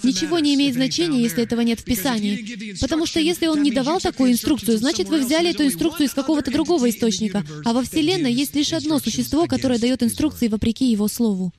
Ничего 0.03 0.37
не 0.37 0.53
имеет 0.53 0.75
значения, 0.75 1.19
если 1.19 1.41
этого 1.41 1.61
нет 1.61 1.79
в 1.79 1.83
Писании. 1.83 2.77
Потому 2.79 3.07
что 3.07 3.19
если 3.19 3.47
он 3.47 3.63
не 3.63 3.71
давал 3.71 3.99
такую 3.99 4.31
инструкцию, 4.31 4.77
значит, 4.77 5.09
вы 5.09 5.19
взяли 5.19 5.49
эту 5.49 5.65
инструкцию 5.65 6.05
из 6.05 6.13
какого-то 6.13 6.51
другого 6.51 6.87
источника. 6.87 7.43
А 7.65 7.73
во 7.73 7.81
Вселенной 7.81 8.31
есть 8.31 8.55
лишь 8.55 8.73
одно 8.73 8.99
существо, 8.99 9.47
которое 9.47 9.79
дает 9.79 10.03
инструкции 10.03 10.49
вопреки 10.49 10.91
его 10.91 11.07
слову. 11.07 11.51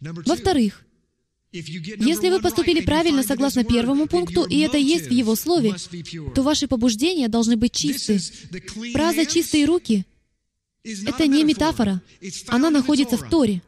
Во-вторых, 0.00 0.84
если 1.52 2.30
вы 2.30 2.40
поступили 2.40 2.80
правильно 2.80 3.22
согласно 3.22 3.64
первому 3.64 4.06
пункту, 4.06 4.44
и 4.44 4.60
это 4.60 4.78
есть 4.78 5.08
в 5.08 5.10
Его 5.10 5.34
Слове, 5.34 5.74
то 6.34 6.42
ваши 6.42 6.68
побуждения 6.68 7.28
должны 7.28 7.56
быть 7.56 7.72
чисты. 7.72 8.20
Фраза 8.92 9.26
«чистые 9.26 9.64
руки»— 9.64 10.06
это 10.84 11.26
не 11.26 11.42
метафора. 11.44 12.02
Она 12.46 12.70
находится 12.70 13.16
в 13.16 13.28
Торе. 13.28 13.62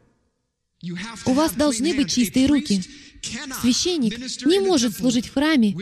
У 1.27 1.33
вас 1.33 1.53
должны 1.53 1.95
быть 1.95 2.11
чистые 2.11 2.47
руки. 2.47 2.83
Священник 3.61 4.19
не 4.45 4.61
может 4.61 4.97
служить 4.97 5.27
в 5.27 5.35
храме 5.35 5.77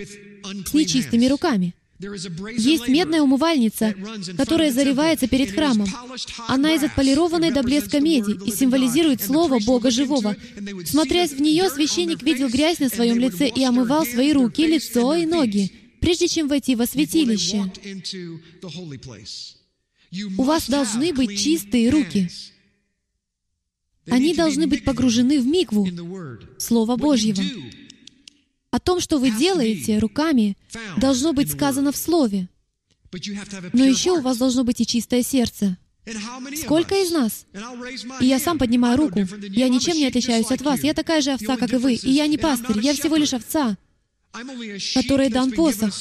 с 0.66 0.74
нечистыми 0.74 1.26
руками. 1.26 1.74
Есть 2.00 2.88
медная 2.88 3.20
умывальница, 3.20 3.94
которая 4.36 4.72
заливается 4.72 5.28
перед 5.28 5.50
храмом. 5.50 5.86
Она 6.48 6.74
из 6.74 6.82
отполированной 6.82 7.52
до 7.52 7.62
блеска 7.62 8.00
меди 8.00 8.38
и 8.46 8.50
символизирует 8.50 9.22
Слово 9.22 9.58
Бога 9.60 9.90
Живого. 9.90 10.34
Смотрясь 10.86 11.32
в 11.32 11.40
нее, 11.40 11.68
священник 11.68 12.22
видел 12.22 12.48
грязь 12.48 12.78
на 12.78 12.88
своем 12.88 13.18
лице 13.18 13.48
и 13.48 13.62
омывал 13.64 14.06
свои 14.06 14.32
руки, 14.32 14.66
лицо 14.66 15.14
и 15.14 15.26
ноги, 15.26 15.70
прежде 16.00 16.26
чем 16.26 16.48
войти 16.48 16.74
во 16.74 16.86
святилище. 16.86 17.70
У 20.38 20.42
вас 20.42 20.68
должны 20.68 21.12
быть 21.12 21.38
чистые 21.38 21.90
руки. 21.90 22.30
Они 24.08 24.34
должны 24.34 24.66
быть 24.66 24.84
погружены 24.84 25.38
в 25.38 25.46
микву, 25.46 25.86
Слово 26.58 26.96
Божьего. 26.96 27.42
О 28.70 28.78
том, 28.78 29.00
что 29.00 29.18
вы 29.18 29.30
делаете 29.30 29.98
руками, 29.98 30.56
должно 30.96 31.32
быть 31.32 31.50
сказано 31.50 31.90
в 31.92 31.96
Слове. 31.96 32.48
Но 33.72 33.84
еще 33.84 34.12
у 34.12 34.20
вас 34.20 34.38
должно 34.38 34.62
быть 34.64 34.80
и 34.80 34.86
чистое 34.86 35.22
сердце. 35.22 35.76
Сколько 36.56 36.94
из 36.94 37.10
нас? 37.10 37.46
И 38.20 38.26
я 38.26 38.38
сам 38.38 38.58
поднимаю 38.58 38.96
руку. 38.96 39.20
Я 39.48 39.68
ничем 39.68 39.96
не 39.96 40.06
отличаюсь 40.06 40.50
от 40.50 40.62
вас. 40.62 40.82
Я 40.82 40.94
такая 40.94 41.20
же 41.20 41.32
овца, 41.32 41.56
как 41.56 41.72
и 41.72 41.76
вы. 41.76 41.94
И 41.94 42.10
я 42.10 42.26
не 42.26 42.38
пастырь. 42.38 42.80
Я 42.80 42.94
всего 42.94 43.16
лишь 43.16 43.34
овца, 43.34 43.76
которой 44.94 45.28
дан 45.30 45.52
посох. 45.52 45.92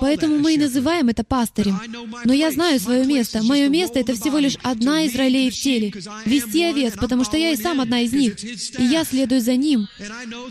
Поэтому 0.00 0.38
мы 0.38 0.54
и 0.54 0.58
называем 0.58 1.08
это 1.08 1.24
пастырем. 1.24 1.78
Но 2.24 2.32
я 2.32 2.52
знаю 2.52 2.78
свое 2.78 3.04
место. 3.04 3.42
Мое 3.42 3.68
место— 3.68 3.98
это 4.00 4.14
всего 4.14 4.38
лишь 4.38 4.56
одна 4.62 5.04
из 5.04 5.14
ролей 5.16 5.50
в 5.50 5.54
теле. 5.54 5.92
Вести 6.24 6.62
овец, 6.62 6.94
потому 6.94 7.24
что 7.24 7.36
я 7.36 7.50
и 7.50 7.56
сам 7.56 7.80
одна 7.80 8.00
из 8.02 8.12
них. 8.12 8.42
И 8.44 8.84
я 8.84 9.04
следую 9.04 9.40
за 9.40 9.56
ним, 9.56 9.88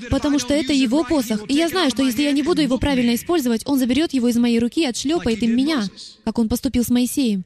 потому 0.09 0.37
что 0.37 0.53
это 0.53 0.73
его 0.73 1.03
посох. 1.05 1.49
И 1.49 1.53
я 1.53 1.69
знаю, 1.69 1.91
что 1.91 2.03
если 2.03 2.23
я 2.23 2.31
не 2.31 2.43
буду 2.43 2.61
его 2.61 2.77
правильно 2.77 3.15
использовать, 3.15 3.63
он 3.65 3.79
заберет 3.79 4.13
его 4.13 4.27
из 4.27 4.35
моей 4.35 4.59
руки 4.59 4.81
и 4.81 4.85
отшлепает 4.85 5.41
им 5.43 5.55
меня, 5.55 5.87
как 6.25 6.37
он 6.39 6.49
поступил 6.49 6.83
с 6.83 6.89
Моисеем. 6.89 7.45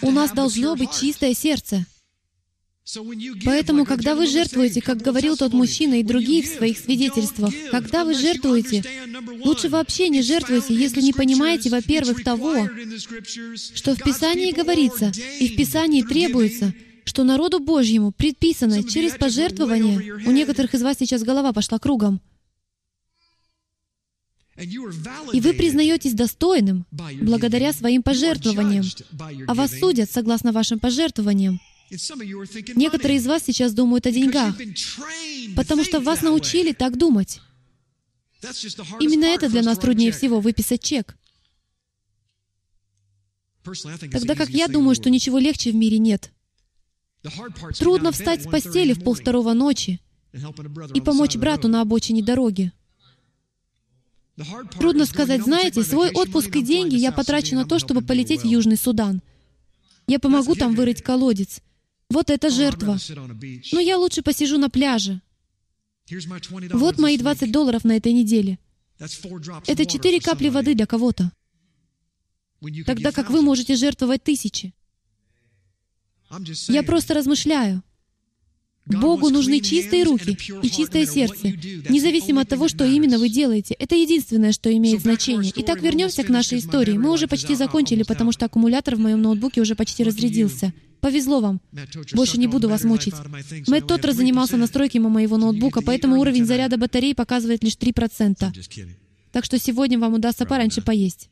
У 0.00 0.10
нас 0.10 0.32
должно 0.32 0.74
быть 0.74 0.92
чистое 0.98 1.34
сердце. 1.34 1.84
Поэтому, 3.44 3.84
когда 3.84 4.16
вы 4.16 4.26
жертвуете, 4.26 4.82
как 4.82 4.98
говорил 4.98 5.36
тот 5.36 5.52
мужчина 5.52 6.00
и 6.00 6.02
другие 6.02 6.42
в 6.42 6.46
своих 6.46 6.78
свидетельствах, 6.78 7.54
когда 7.70 8.04
вы 8.04 8.14
жертвуете, 8.14 8.82
лучше 9.44 9.68
вообще 9.68 10.08
не 10.08 10.20
жертвуйте, 10.22 10.74
если 10.74 11.00
не 11.00 11.12
понимаете, 11.12 11.70
во-первых, 11.70 12.24
того, 12.24 12.68
что 13.74 13.94
в 13.94 14.02
Писании 14.02 14.52
говорится 14.52 15.12
и 15.38 15.48
в 15.48 15.56
Писании 15.56 16.02
требуется, 16.02 16.74
что 17.04 17.22
народу 17.22 17.60
Божьему 17.60 18.10
предписано 18.10 18.82
через 18.82 19.12
пожертвование. 19.12 20.20
У 20.26 20.32
некоторых 20.32 20.74
из 20.74 20.82
вас 20.82 20.96
сейчас 20.98 21.22
голова 21.22 21.52
пошла 21.52 21.78
кругом. 21.78 22.20
И 24.56 25.40
вы 25.40 25.54
признаетесь 25.54 26.14
достойным 26.14 26.84
благодаря 26.90 27.72
своим 27.72 28.02
пожертвованиям, 28.02 28.84
а 29.46 29.54
вас 29.54 29.72
судят 29.78 30.10
согласно 30.10 30.52
вашим 30.52 30.78
пожертвованиям. 30.78 31.60
Некоторые 32.74 33.18
из 33.18 33.26
вас 33.26 33.42
сейчас 33.44 33.74
думают 33.74 34.06
о 34.06 34.12
деньгах, 34.12 34.56
потому 35.54 35.84
что 35.84 36.00
вас 36.00 36.22
научили 36.22 36.72
так 36.72 36.96
думать. 36.96 37.40
Именно 38.98 39.26
это 39.26 39.48
для 39.48 39.62
нас 39.62 39.78
труднее 39.78 40.10
всего— 40.10 40.40
выписать 40.40 40.82
чек. 40.82 41.16
Тогда 44.10 44.34
как 44.34 44.48
я 44.48 44.68
думаю, 44.68 44.94
что 44.94 45.10
ничего 45.10 45.38
легче 45.38 45.70
в 45.70 45.74
мире 45.74 45.98
нет. 45.98 46.32
Трудно 47.78 48.10
встать 48.10 48.42
с 48.42 48.46
постели 48.46 48.94
в 48.94 49.04
полвторого 49.04 49.52
ночи 49.52 50.00
и 50.94 51.00
помочь 51.00 51.36
брату 51.36 51.68
на 51.68 51.82
обочине 51.82 52.22
дороги. 52.22 52.72
Трудно 54.78 55.04
сказать, 55.04 55.42
знаете, 55.42 55.84
свой 55.84 56.10
отпуск 56.10 56.56
и 56.56 56.62
деньги 56.62 56.96
я 56.96 57.12
потрачу 57.12 57.54
на 57.54 57.66
то, 57.66 57.78
чтобы 57.78 58.00
полететь 58.00 58.42
в 58.42 58.46
Южный 58.46 58.78
Судан. 58.78 59.22
Я 60.06 60.18
помогу 60.18 60.54
там 60.54 60.74
вырыть 60.74 61.02
колодец. 61.02 61.60
Вот 62.12 62.30
это 62.30 62.50
жертва. 62.50 62.98
Но 63.72 63.80
я 63.80 63.96
лучше 63.96 64.22
посижу 64.22 64.58
на 64.58 64.68
пляже. 64.68 65.20
Вот 66.72 66.98
мои 66.98 67.16
20 67.16 67.50
долларов 67.50 67.84
на 67.84 67.96
этой 67.96 68.12
неделе. 68.12 68.58
Это 69.66 69.86
четыре 69.86 70.20
капли 70.20 70.48
воды 70.48 70.74
для 70.74 70.86
кого-то. 70.86 71.32
Тогда 72.86 73.12
как 73.12 73.30
вы 73.30 73.40
можете 73.42 73.76
жертвовать 73.76 74.22
тысячи. 74.22 74.74
Я 76.68 76.82
просто 76.82 77.14
размышляю. 77.14 77.82
Богу 78.84 79.30
нужны 79.30 79.60
чистые 79.60 80.02
руки 80.02 80.36
и 80.62 80.68
чистое 80.68 81.06
сердце, 81.06 81.48
независимо 81.88 82.40
от 82.40 82.48
того, 82.48 82.68
что 82.68 82.84
именно 82.84 83.18
вы 83.18 83.28
делаете. 83.28 83.74
Это 83.78 83.94
единственное, 83.94 84.52
что 84.52 84.76
имеет 84.76 85.02
значение. 85.02 85.52
Итак, 85.56 85.80
вернемся 85.80 86.24
к 86.24 86.28
нашей 86.28 86.58
истории. 86.58 86.98
Мы 86.98 87.12
уже 87.12 87.28
почти 87.28 87.54
закончили, 87.54 88.02
потому 88.02 88.32
что 88.32 88.46
аккумулятор 88.46 88.96
в 88.96 88.98
моем 88.98 89.22
ноутбуке 89.22 89.60
уже 89.60 89.76
почти 89.76 90.02
разрядился. 90.04 90.72
Повезло 91.02 91.40
вам. 91.40 91.60
Больше 92.12 92.38
не 92.38 92.46
буду 92.46 92.68
вас 92.68 92.84
мучить. 92.84 93.14
Мэтт 93.66 93.88
Тоттер 93.88 94.12
занимался 94.12 94.56
настройками 94.56 95.08
моего 95.08 95.36
ноутбука, 95.36 95.82
поэтому 95.82 96.20
уровень 96.20 96.46
заряда 96.46 96.78
батареи 96.78 97.12
показывает 97.12 97.64
лишь 97.64 97.74
3%. 97.74 98.86
Так 99.32 99.44
что 99.44 99.58
сегодня 99.58 99.98
вам 99.98 100.14
удастся 100.14 100.46
пораньше 100.46 100.80
поесть. 100.80 101.28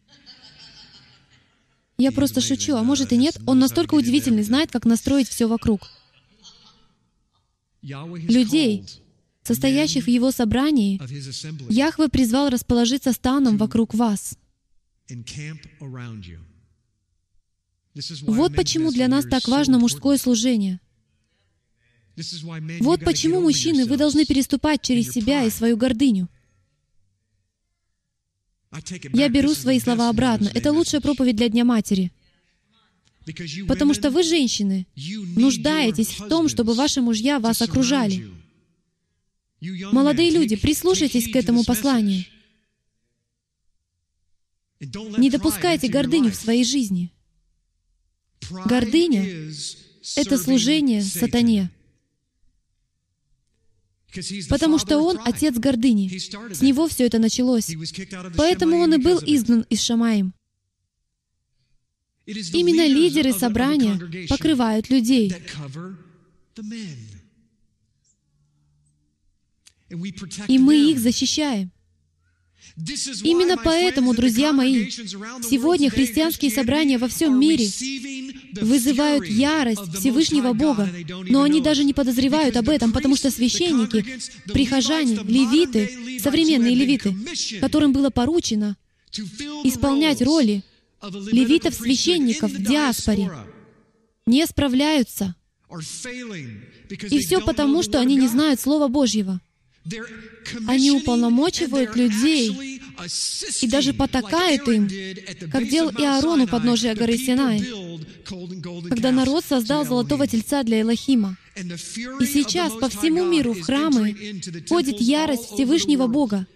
Я 1.98 2.10
просто 2.10 2.40
шучу, 2.40 2.74
а 2.74 2.82
может 2.82 3.12
и 3.12 3.16
нет. 3.16 3.38
Он 3.46 3.60
настолько 3.60 3.94
удивительный, 3.94 4.42
знает, 4.42 4.72
как 4.72 4.86
настроить 4.86 5.28
все 5.28 5.46
вокруг 5.46 5.88
людей, 7.80 8.84
состоящих 9.44 10.04
в 10.06 10.08
Его 10.08 10.32
собрании, 10.32 11.00
Яхве 11.72 12.08
призвал 12.08 12.48
расположиться 12.48 13.12
станом 13.12 13.56
вокруг 13.56 13.94
вас. 13.94 14.36
Вот 18.22 18.54
почему 18.54 18.92
для 18.92 19.08
нас 19.08 19.24
так 19.24 19.48
важно 19.48 19.78
мужское 19.78 20.16
служение. 20.16 20.80
Вот 22.80 23.04
почему, 23.04 23.40
мужчины, 23.40 23.86
вы 23.86 23.96
должны 23.96 24.24
переступать 24.24 24.82
через 24.82 25.10
себя 25.10 25.44
и 25.44 25.50
свою 25.50 25.76
гордыню. 25.76 26.28
Я 29.12 29.28
беру 29.28 29.54
свои 29.54 29.80
слова 29.80 30.08
обратно. 30.08 30.50
Это 30.54 30.72
лучшая 30.72 31.00
проповедь 31.00 31.36
для 31.36 31.48
Дня 31.48 31.64
Матери. 31.64 32.12
Потому 33.66 33.94
что 33.94 34.10
вы, 34.10 34.22
женщины, 34.22 34.86
нуждаетесь 35.36 36.18
в 36.18 36.28
том, 36.28 36.48
чтобы 36.48 36.74
ваши 36.74 37.00
мужья 37.00 37.38
вас 37.38 37.60
окружали. 37.62 38.28
Молодые 39.92 40.30
люди, 40.30 40.56
прислушайтесь 40.56 41.30
к 41.30 41.36
этому 41.36 41.64
посланию. 41.64 42.24
Не 44.80 45.30
допускайте 45.30 45.88
гордыню 45.88 46.30
в 46.30 46.36
своей 46.36 46.64
жизни. 46.64 47.12
Гордыня— 48.66 49.52
это 50.16 50.38
служение 50.38 51.02
сатане. 51.02 51.70
Потому 54.48 54.78
что 54.78 54.98
он— 54.98 55.18
отец 55.24 55.56
гордыни. 55.56 56.08
С 56.52 56.62
него 56.62 56.88
все 56.88 57.06
это 57.06 57.18
началось. 57.18 57.70
Поэтому 58.36 58.78
он 58.78 58.94
и 58.94 58.98
был 58.98 59.18
изгнан 59.18 59.64
из 59.70 59.82
Шамаим. 59.82 60.34
Именно 62.26 62.86
лидеры 62.86 63.32
собрания 63.32 64.26
покрывают 64.28 64.90
людей. 64.90 65.32
И 70.48 70.58
мы 70.58 70.90
их 70.90 70.98
защищаем. 70.98 71.72
Именно 73.22 73.56
поэтому, 73.62 74.14
друзья 74.14 74.52
мои, 74.52 74.90
сегодня 74.90 75.90
христианские 75.90 76.50
собрания 76.50 76.98
во 76.98 77.08
всем 77.08 77.38
мире 77.38 77.68
вызывают 78.60 79.26
ярость 79.26 79.94
Всевышнего 79.98 80.52
Бога, 80.52 80.88
но 81.28 81.42
они 81.42 81.60
даже 81.60 81.84
не 81.84 81.94
подозревают 81.94 82.56
об 82.56 82.68
этом, 82.68 82.92
потому 82.92 83.16
что 83.16 83.30
священники, 83.30 84.04
прихожане, 84.52 85.16
левиты, 85.16 86.20
современные 86.20 86.74
левиты, 86.74 87.14
которым 87.60 87.92
было 87.92 88.10
поручено 88.10 88.76
исполнять 89.64 90.22
роли 90.22 90.62
левитов-священников 91.02 92.52
в 92.52 92.62
диаспоре 92.62 93.30
не 94.26 94.46
справляются. 94.46 95.34
И 97.10 97.18
все 97.20 97.40
потому, 97.40 97.82
что 97.82 98.00
они 98.00 98.16
не 98.16 98.28
знают 98.28 98.60
Слова 98.60 98.88
Божьего. 98.88 99.40
Они 100.66 100.90
уполномочивают 100.90 101.96
людей 101.96 102.80
и 103.62 103.68
даже 103.68 103.94
потакают 103.94 104.68
им, 104.68 104.88
как 105.50 105.68
делал 105.68 105.90
и 105.90 106.04
Аарон 106.04 106.42
у 106.42 106.46
подножия 106.46 106.94
горы 106.94 107.16
Синай, 107.16 107.60
когда 108.88 109.10
народ 109.10 109.44
создал 109.44 109.86
золотого 109.86 110.26
тельца 110.26 110.62
для 110.62 110.82
Элохима. 110.82 111.36
И 111.56 112.26
сейчас 112.26 112.74
по 112.74 112.88
всему 112.88 113.24
миру 113.24 113.54
в 113.54 113.62
храмы 113.62 114.40
ходит 114.68 115.00
ярость 115.00 115.52
Всевышнего 115.52 116.06
Бога, 116.06 116.46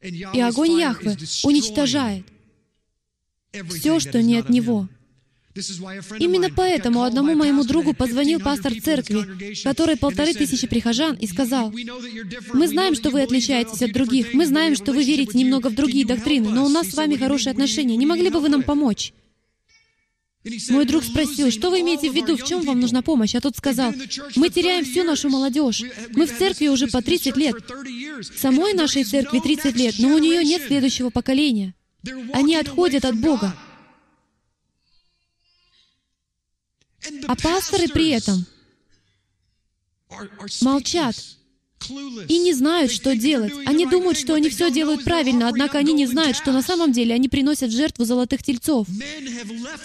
и 0.00 0.40
огонь 0.40 0.78
Яхвы 0.78 1.16
уничтожает 1.42 2.24
все, 3.70 4.00
что 4.00 4.22
не 4.22 4.36
от 4.38 4.48
Него. 4.48 4.88
Именно 6.18 6.50
поэтому 6.54 7.02
одному 7.02 7.34
моему 7.34 7.64
другу 7.64 7.94
позвонил 7.94 8.40
пастор 8.40 8.72
церкви, 8.80 9.54
который 9.62 9.96
полторы 9.96 10.34
тысячи 10.34 10.66
прихожан, 10.66 11.14
и 11.16 11.26
сказал, 11.26 11.72
«Мы 12.52 12.68
знаем, 12.68 12.94
что 12.94 13.10
вы 13.10 13.22
отличаетесь 13.22 13.82
от 13.82 13.92
других, 13.92 14.34
мы 14.34 14.46
знаем, 14.46 14.74
что 14.74 14.92
вы 14.92 15.04
верите 15.04 15.38
немного 15.38 15.68
в 15.68 15.74
другие 15.74 16.06
доктрины, 16.06 16.50
но 16.50 16.64
у 16.64 16.68
нас 16.68 16.88
с 16.88 16.94
вами 16.94 17.16
хорошие 17.16 17.52
отношения. 17.52 17.96
Не 17.96 18.06
могли 18.06 18.30
бы 18.30 18.40
вы 18.40 18.48
нам 18.48 18.62
помочь?» 18.62 19.12
Мой 20.70 20.84
друг 20.84 21.02
спросил, 21.02 21.50
что 21.50 21.70
вы 21.70 21.80
имеете 21.80 22.08
в 22.08 22.14
виду, 22.14 22.36
в 22.36 22.44
чем 22.44 22.60
вам 22.60 22.78
нужна 22.78 23.02
помощь? 23.02 23.34
А 23.34 23.40
тот 23.40 23.56
сказал, 23.56 23.92
мы 24.36 24.48
теряем 24.48 24.84
всю 24.84 25.02
нашу 25.02 25.28
молодежь. 25.28 25.82
Мы 26.14 26.26
в 26.26 26.38
церкви 26.38 26.68
уже 26.68 26.86
по 26.86 27.02
30 27.02 27.36
лет. 27.36 27.56
Самой 28.36 28.72
нашей 28.72 29.02
церкви 29.02 29.40
30 29.40 29.74
лет, 29.74 29.94
но 29.98 30.14
у 30.14 30.18
нее 30.18 30.44
нет 30.44 30.62
следующего 30.64 31.10
поколения. 31.10 31.74
Они 32.32 32.54
отходят 32.54 33.04
от 33.04 33.18
Бога. 33.18 33.56
А 37.26 37.36
пасторы 37.36 37.88
при 37.88 38.10
этом 38.10 38.46
молчат 40.60 41.16
и 42.28 42.38
не 42.38 42.52
знают, 42.52 42.90
что 42.90 43.14
делать. 43.14 43.52
Они 43.66 43.86
думают, 43.86 44.18
что 44.18 44.34
они 44.34 44.48
все 44.48 44.70
делают 44.70 45.04
правильно, 45.04 45.48
однако 45.48 45.78
они 45.78 45.92
не 45.92 46.06
знают, 46.06 46.36
что 46.36 46.52
на 46.52 46.62
самом 46.62 46.92
деле 46.92 47.14
они 47.14 47.28
приносят 47.28 47.70
жертву 47.70 48.04
золотых 48.04 48.42
тельцов. 48.42 48.88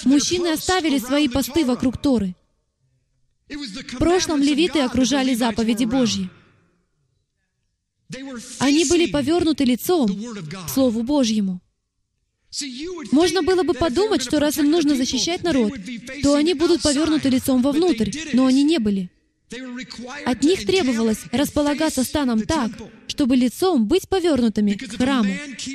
Мужчины 0.03 0.47
оставили 0.47 0.97
свои 0.99 1.27
посты 1.27 1.65
вокруг 1.65 2.01
Торы. 2.01 2.35
В 3.49 3.97
прошлом 3.97 4.41
левиты 4.41 4.79
окружали 4.79 5.35
заповеди 5.35 5.85
Божьи. 5.85 6.29
Они 8.59 8.85
были 8.85 9.09
повернуты 9.11 9.63
лицом 9.63 10.07
к 10.65 10.69
Слову 10.69 11.03
Божьему. 11.03 11.61
Можно 13.11 13.43
было 13.43 13.63
бы 13.63 13.73
подумать, 13.73 14.21
что 14.21 14.39
раз 14.39 14.57
им 14.57 14.69
нужно 14.69 14.95
защищать 14.95 15.43
народ, 15.43 15.73
то 16.21 16.35
они 16.35 16.53
будут 16.53 16.81
повернуты 16.81 17.29
лицом 17.29 17.61
вовнутрь, 17.61 18.11
но 18.33 18.45
они 18.45 18.63
не 18.63 18.77
были. 18.79 19.09
От 20.25 20.43
них 20.43 20.65
требовалось 20.65 21.19
располагаться 21.31 22.03
станом 22.03 22.41
так, 22.43 22.71
чтобы 23.07 23.35
лицом 23.35 23.85
быть 23.85 24.07
повернутыми 24.07 24.73
к 24.73 24.97
храму. 24.97 25.33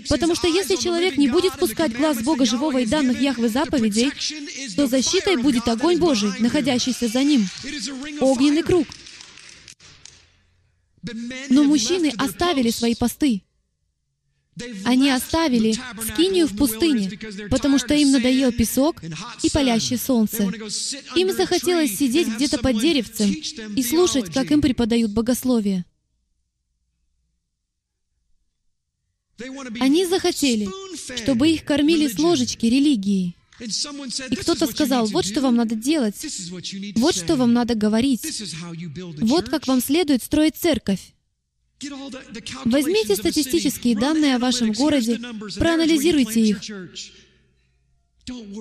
Потому 0.09 0.35
что 0.35 0.49
если 0.49 0.77
человек 0.77 1.17
не 1.17 1.29
будет 1.29 1.55
спускать 1.55 1.95
глаз 1.95 2.23
Бога 2.23 2.47
живого 2.47 2.79
и 2.79 2.87
данных 2.87 3.21
Яхвы 3.21 3.49
заповедей, 3.49 4.13
то 4.77 4.87
защитой 4.87 5.37
будет 5.37 5.69
огонь 5.69 5.99
Божий, 5.99 6.31
находящийся 6.39 7.09
за 7.09 7.23
ним. 7.23 7.47
Огненный 8.21 8.63
круг. 8.63 8.87
Но 11.51 11.65
мужчины 11.65 12.13
оставили 12.17 12.71
свои 12.71 12.95
посты. 12.95 13.43
Они 14.85 15.11
оставили 15.11 15.77
скинию 16.13 16.47
в 16.47 16.57
пустыне, 16.57 17.11
потому 17.51 17.79
что 17.79 17.95
им 17.95 18.13
надоел 18.13 18.53
песок 18.53 19.03
и 19.43 19.51
палящее 19.51 19.99
солнце. 19.99 20.45
Им 21.15 21.33
захотелось 21.33 21.97
сидеть 21.97 22.29
где-то 22.29 22.59
под 22.59 22.81
деревцем 22.81 23.31
и 23.31 23.83
слушать, 23.83 24.33
как 24.33 24.51
им 24.51 24.63
преподают 24.63 25.13
богословие. 25.13 25.85
Они 29.81 30.07
захотели, 30.07 30.69
чтобы 31.17 31.51
их 31.51 31.65
кормили 31.65 32.09
с 32.09 32.19
ложечки 32.19 32.67
религии. 32.67 33.37
И 33.61 34.37
кто-то 34.37 34.67
сказал, 34.67 35.07
вот 35.07 35.25
что 35.27 35.41
вам 35.41 35.57
надо 35.57 35.75
делать, 35.75 36.17
вот 36.97 37.15
что 37.15 37.37
вам 37.37 37.53
надо 37.53 37.75
говорить, 37.75 38.43
вот 39.21 39.49
как 39.49 39.67
вам 39.67 39.81
следует 39.81 40.23
строить 40.23 40.57
церковь. 40.57 41.13
Возьмите 42.65 43.17
статистические 43.17 43.97
данные 43.97 44.37
о 44.37 44.39
вашем 44.39 44.73
городе, 44.73 45.21
проанализируйте 45.59 46.41
их. 46.41 46.63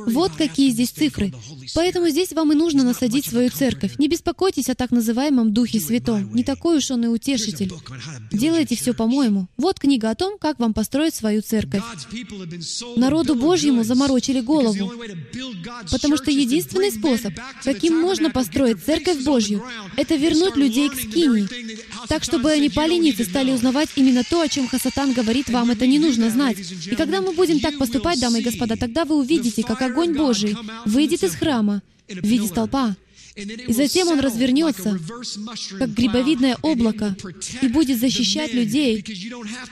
Вот 0.07 0.31
какие 0.33 0.69
здесь 0.69 0.91
цифры. 0.91 1.33
Поэтому 1.73 2.09
здесь 2.09 2.33
вам 2.33 2.51
и 2.51 2.55
нужно 2.55 2.83
насадить 2.83 3.25
свою 3.25 3.49
церковь. 3.49 3.97
Не 3.97 4.07
беспокойтесь 4.07 4.69
о 4.69 4.75
так 4.75 4.91
называемом 4.91 5.53
Духе 5.53 5.79
Святом. 5.79 6.33
Не 6.35 6.43
такой 6.43 6.77
уж 6.77 6.91
он 6.91 7.05
и 7.05 7.07
утешитель. 7.07 7.71
Делайте 8.31 8.75
все 8.75 8.93
по-моему. 8.93 9.47
Вот 9.57 9.79
книга 9.79 10.09
о 10.09 10.15
том, 10.15 10.37
как 10.37 10.59
вам 10.59 10.73
построить 10.73 11.15
свою 11.15 11.41
церковь. 11.41 11.81
Народу 12.95 13.35
Божьему 13.35 13.83
заморочили 13.83 14.41
голову. 14.41 14.91
Потому 15.91 16.17
что 16.17 16.31
единственный 16.31 16.91
способ, 16.91 17.33
каким 17.63 17.99
можно 17.99 18.29
построить 18.29 18.83
церковь 18.83 19.23
Божью, 19.23 19.63
это 19.97 20.15
вернуть 20.15 20.55
людей 20.55 20.89
к 20.89 20.95
скинии. 20.95 21.47
Так, 22.07 22.23
чтобы 22.23 22.51
они 22.51 22.69
по 22.69 22.85
лениться 22.85 23.23
стали 23.23 23.51
узнавать 23.51 23.89
именно 23.95 24.23
то, 24.23 24.41
о 24.41 24.47
чем 24.47 24.67
Хасатан 24.67 25.13
говорит, 25.13 25.49
вам 25.49 25.71
это 25.71 25.87
не 25.87 25.99
нужно 25.99 26.29
знать. 26.29 26.57
И 26.85 26.95
когда 26.95 27.21
мы 27.21 27.33
будем 27.33 27.59
так 27.59 27.77
поступать, 27.77 28.19
дамы 28.19 28.39
и 28.39 28.43
господа, 28.43 28.75
тогда 28.75 29.05
вы 29.05 29.15
увидите, 29.15 29.54
увидите, 29.55 29.63
как 29.63 29.81
огонь 29.81 30.13
Божий 30.13 30.55
выйдет 30.85 31.23
из 31.23 31.35
храма 31.35 31.81
в 32.07 32.25
виде 32.25 32.47
столпа, 32.47 32.95
и 33.35 33.73
затем 33.73 34.07
он 34.07 34.19
развернется, 34.19 34.97
как 35.77 35.93
грибовидное 35.93 36.57
облако, 36.61 37.15
и 37.61 37.67
будет 37.67 37.99
защищать 37.99 38.53
людей, 38.53 39.03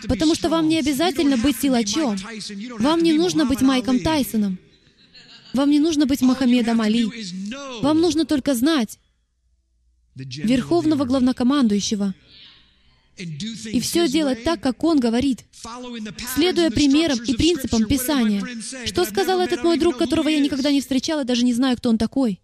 потому 0.08 0.36
что 0.36 0.50
вам 0.50 0.67
не 0.67 0.80
обязательно 0.80 1.38
быть 1.38 1.58
силачом, 1.62 2.17
вам 2.80 3.02
не 3.02 3.13
нужно 3.13 3.46
быть 3.46 3.62
Майком 3.62 4.00
Тайсоном, 4.00 4.58
вам 5.54 5.69
не 5.69 5.80
нужно 5.80 6.06
быть 6.06 6.22
Мохаммедом 6.22 6.82
Али, 6.82 7.08
вам 7.82 8.02
нужно 8.02 8.26
только 8.26 8.54
знать 8.54 9.00
Верховного 10.15 11.06
Главнокомандующего, 11.06 12.13
и 13.17 13.80
все 13.80 14.08
делать 14.08 14.43
так, 14.43 14.60
как 14.60 14.84
Он 14.84 14.99
говорит, 14.99 15.45
следуя 16.36 16.71
примерам 16.71 17.19
и 17.23 17.34
принципам 17.34 17.86
Писания. 17.86 18.43
Что 18.86 19.06
сказал 19.06 19.39
этот 19.39 19.63
мой 19.63 19.78
друг, 19.78 19.97
которого 19.97 20.30
я 20.30 20.39
никогда 20.39 20.71
не 20.71 20.82
встречал 20.82 21.21
и 21.21 21.26
даже 21.26 21.43
не 21.45 21.54
знаю, 21.54 21.78
кто 21.78 21.89
он 21.89 21.97
такой? 21.97 22.39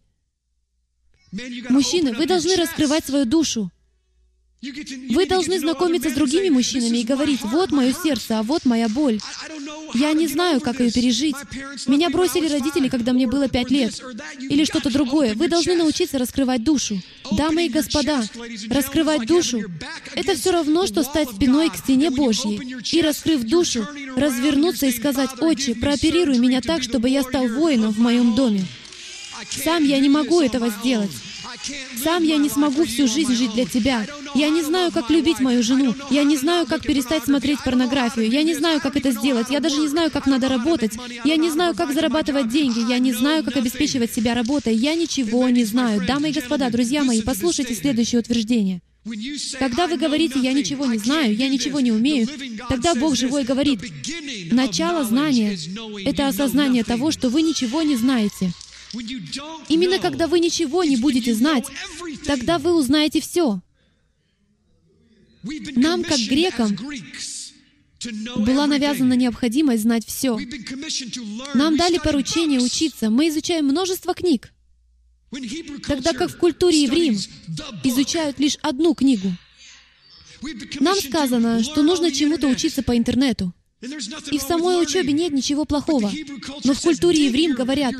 Мужчины, 1.69 2.13
вы 2.13 2.25
должны 2.25 2.55
раскрывать 2.55 3.05
свою 3.05 3.25
душу. 3.25 3.71
Вы 4.61 5.25
должны 5.25 5.57
знакомиться 5.57 6.09
с 6.09 6.13
другими 6.13 6.49
мужчинами 6.49 6.97
и 6.97 7.05
говорить, 7.05 7.41
вот 7.43 7.71
мое 7.71 7.93
сердце, 7.93 8.39
а 8.39 8.43
вот 8.43 8.65
моя 8.65 8.89
боль. 8.89 9.19
Я 9.93 10.11
не 10.11 10.27
знаю, 10.27 10.59
как 10.59 10.81
ее 10.81 10.91
пережить. 10.91 11.35
Меня 11.87 12.09
бросили 12.09 12.49
родители, 12.49 12.89
когда 12.89 13.13
мне 13.13 13.25
было 13.25 13.47
пять 13.47 13.71
лет. 13.71 14.01
Или 14.37 14.65
что-то 14.65 14.91
другое. 14.91 15.33
Вы 15.33 15.47
должны 15.47 15.75
научиться 15.75 16.17
раскрывать 16.17 16.63
душу. 16.63 17.01
Дамы 17.31 17.67
и 17.67 17.69
господа, 17.69 18.21
раскрывать 18.69 19.25
душу— 19.25 19.61
это 20.15 20.35
все 20.35 20.51
равно, 20.51 20.87
что 20.87 21.03
стать 21.03 21.29
спиной 21.29 21.69
к 21.69 21.77
стене 21.77 22.09
Божьей. 22.09 22.81
И, 22.91 23.01
раскрыв 23.01 23.43
душу, 23.43 23.87
развернуться 24.17 24.87
и 24.87 24.91
сказать, 24.91 25.29
«Отче, 25.39 25.73
прооперируй 25.73 26.37
меня 26.37 26.59
так, 26.59 26.83
чтобы 26.83 27.09
я 27.09 27.23
стал 27.23 27.47
воином 27.47 27.93
в 27.93 27.99
моем 27.99 28.35
доме». 28.35 28.65
Сам 29.63 29.85
я 29.85 29.99
не 29.99 30.09
могу 30.09 30.41
этого 30.41 30.69
сделать. 30.69 31.11
Сам 32.03 32.23
я 32.23 32.37
не 32.37 32.49
смогу 32.49 32.85
всю 32.85 33.07
жизнь 33.07 33.33
жить 33.35 33.53
для 33.53 33.65
тебя. 33.65 34.05
Я 34.35 34.49
не 34.49 34.63
знаю, 34.63 34.91
как 34.91 35.09
любить 35.09 35.39
мою 35.39 35.63
жену. 35.63 35.93
Я 36.09 36.23
не 36.23 36.37
знаю, 36.37 36.65
как 36.65 36.81
перестать 36.81 37.25
смотреть 37.25 37.63
порнографию. 37.63 38.29
Я 38.29 38.43
не 38.43 38.55
знаю, 38.55 38.79
как 38.81 38.95
это 38.95 39.11
сделать. 39.11 39.47
Я 39.49 39.59
даже 39.59 39.77
не 39.77 39.87
знаю, 39.87 40.11
как 40.11 40.25
надо 40.25 40.47
работать. 40.47 40.93
Я 41.25 41.35
не 41.35 41.49
знаю, 41.49 41.75
как 41.75 41.93
зарабатывать 41.93 42.49
деньги. 42.49 42.89
Я 42.89 42.99
не 42.99 43.13
знаю, 43.13 43.43
как 43.43 43.57
обеспечивать 43.57 44.13
себя 44.13 44.33
работой. 44.33 44.75
Я 44.75 44.95
ничего 44.95 45.49
не 45.49 45.65
знаю. 45.65 46.05
Дамы 46.05 46.29
и 46.29 46.33
господа, 46.33 46.69
друзья 46.69 47.03
мои, 47.03 47.21
послушайте 47.21 47.75
следующее 47.75 48.19
утверждение. 48.19 48.81
Когда 49.57 49.87
вы 49.87 49.97
говорите 49.97 50.39
«я 50.39 50.53
ничего 50.53 50.85
не 50.85 50.97
знаю», 50.97 51.35
«я 51.35 51.47
ничего 51.47 51.79
не 51.79 51.91
умею», 51.91 52.27
тогда 52.67 52.93
Бог 52.95 53.15
живой 53.15 53.43
говорит, 53.43 53.79
начало 54.51 55.03
знания— 55.03 55.57
это 56.05 56.27
осознание 56.27 56.83
того, 56.83 57.09
что 57.11 57.29
вы 57.29 57.41
ничего 57.41 57.81
не 57.81 57.95
знаете. 57.95 58.51
Именно 58.93 59.99
когда 59.99 60.27
вы 60.27 60.39
ничего 60.39 60.83
не 60.83 60.97
будете 60.97 61.33
знать, 61.33 61.65
тогда 62.25 62.57
вы 62.57 62.73
узнаете 62.73 63.21
все. 63.21 63.61
Нам, 65.75 66.03
как 66.03 66.19
грекам, 66.19 66.75
была 68.37 68.67
навязана 68.67 69.13
необходимость 69.13 69.83
знать 69.83 70.05
все. 70.05 70.37
Нам 71.53 71.77
дали 71.77 71.97
поручение 71.97 72.59
учиться. 72.61 73.09
Мы 73.09 73.29
изучаем 73.29 73.65
множество 73.65 74.13
книг. 74.13 74.51
Тогда 75.85 76.13
как 76.13 76.31
в 76.31 76.37
культуре 76.37 76.83
евреям 76.83 77.15
изучают 77.83 78.39
лишь 78.39 78.57
одну 78.61 78.95
книгу. 78.95 79.31
Нам 80.79 80.95
сказано, 80.97 81.63
что 81.63 81.83
нужно 81.83 82.11
чему-то 82.11 82.47
учиться 82.47 82.81
по 82.81 82.97
интернету. 82.97 83.53
И 83.81 84.37
в 84.37 84.41
самой 84.41 84.81
учебе 84.81 85.13
нет 85.13 85.31
ничего 85.31 85.63
плохого. 85.65 86.11
Но 86.63 86.73
в 86.73 86.81
культуре 86.81 87.27
евреям 87.27 87.53
говорят, 87.53 87.95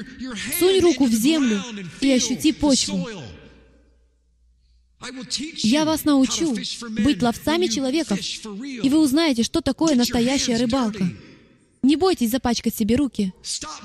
сунь 0.60 0.80
руку 0.82 1.06
в 1.06 1.14
землю 1.14 1.64
и 2.02 2.12
ощути 2.12 2.52
почву. 2.52 3.08
Я 5.56 5.86
вас 5.86 6.04
научу 6.04 6.54
быть 7.04 7.22
ловцами 7.22 7.68
человеков, 7.68 8.20
и 8.20 8.90
вы 8.90 9.00
узнаете, 9.00 9.44
что 9.44 9.62
такое 9.62 9.96
настоящая 9.96 10.58
рыбалка. 10.58 11.10
Не 11.82 11.96
бойтесь 11.96 12.32
запачкать 12.32 12.76
себе 12.76 12.96
руки. 12.96 13.34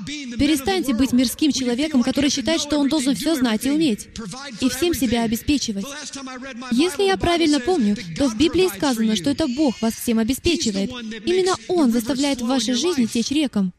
Перестаньте 0.07 0.95
быть 0.95 1.13
мирским 1.13 1.53
человеком, 1.53 2.03
который 2.03 2.29
считает, 2.29 2.61
что 2.61 2.79
он 2.79 2.89
должен 2.89 3.15
все 3.15 3.37
знать 3.37 3.65
и 3.67 3.71
уметь, 3.71 4.09
и 4.61 4.69
всем 4.69 4.95
себя 4.95 5.23
обеспечивать. 5.23 5.87
Если 6.73 7.05
я 7.05 7.17
правильно 7.17 7.61
помню, 7.61 7.97
то 8.17 8.29
в 8.29 8.37
Библии 8.37 8.69
сказано, 8.75 9.15
что 9.15 9.31
это 9.31 9.47
Бог 9.47 9.81
вас 9.81 9.95
всем 9.95 10.19
обеспечивает. 10.19 10.91
Именно 11.25 11.55
Он 11.69 11.93
заставляет 11.93 12.41
в 12.41 12.47
вашей 12.47 12.75
жизни 12.75 13.07
течь 13.07 13.31
рекам. 13.31 13.73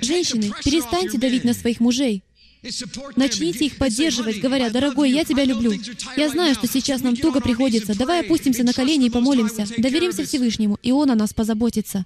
Женщины, 0.00 0.52
перестаньте 0.64 1.18
давить 1.18 1.44
на 1.44 1.52
своих 1.52 1.78
мужей. 1.78 2.24
Начните 3.16 3.66
их 3.66 3.76
поддерживать, 3.76 4.40
говоря, 4.40 4.70
«Дорогой, 4.70 5.10
я 5.10 5.24
тебя 5.24 5.44
люблю. 5.44 5.72
Я 6.16 6.28
знаю, 6.28 6.54
что 6.54 6.66
сейчас 6.66 7.02
нам 7.02 7.16
туго 7.16 7.40
приходится. 7.40 7.96
Давай 7.96 8.20
опустимся 8.20 8.64
на 8.64 8.72
колени 8.72 9.06
и 9.06 9.10
помолимся. 9.10 9.66
Доверимся 9.78 10.24
Всевышнему, 10.24 10.78
и 10.82 10.92
Он 10.92 11.10
о 11.10 11.14
нас 11.14 11.32
позаботится». 11.32 12.04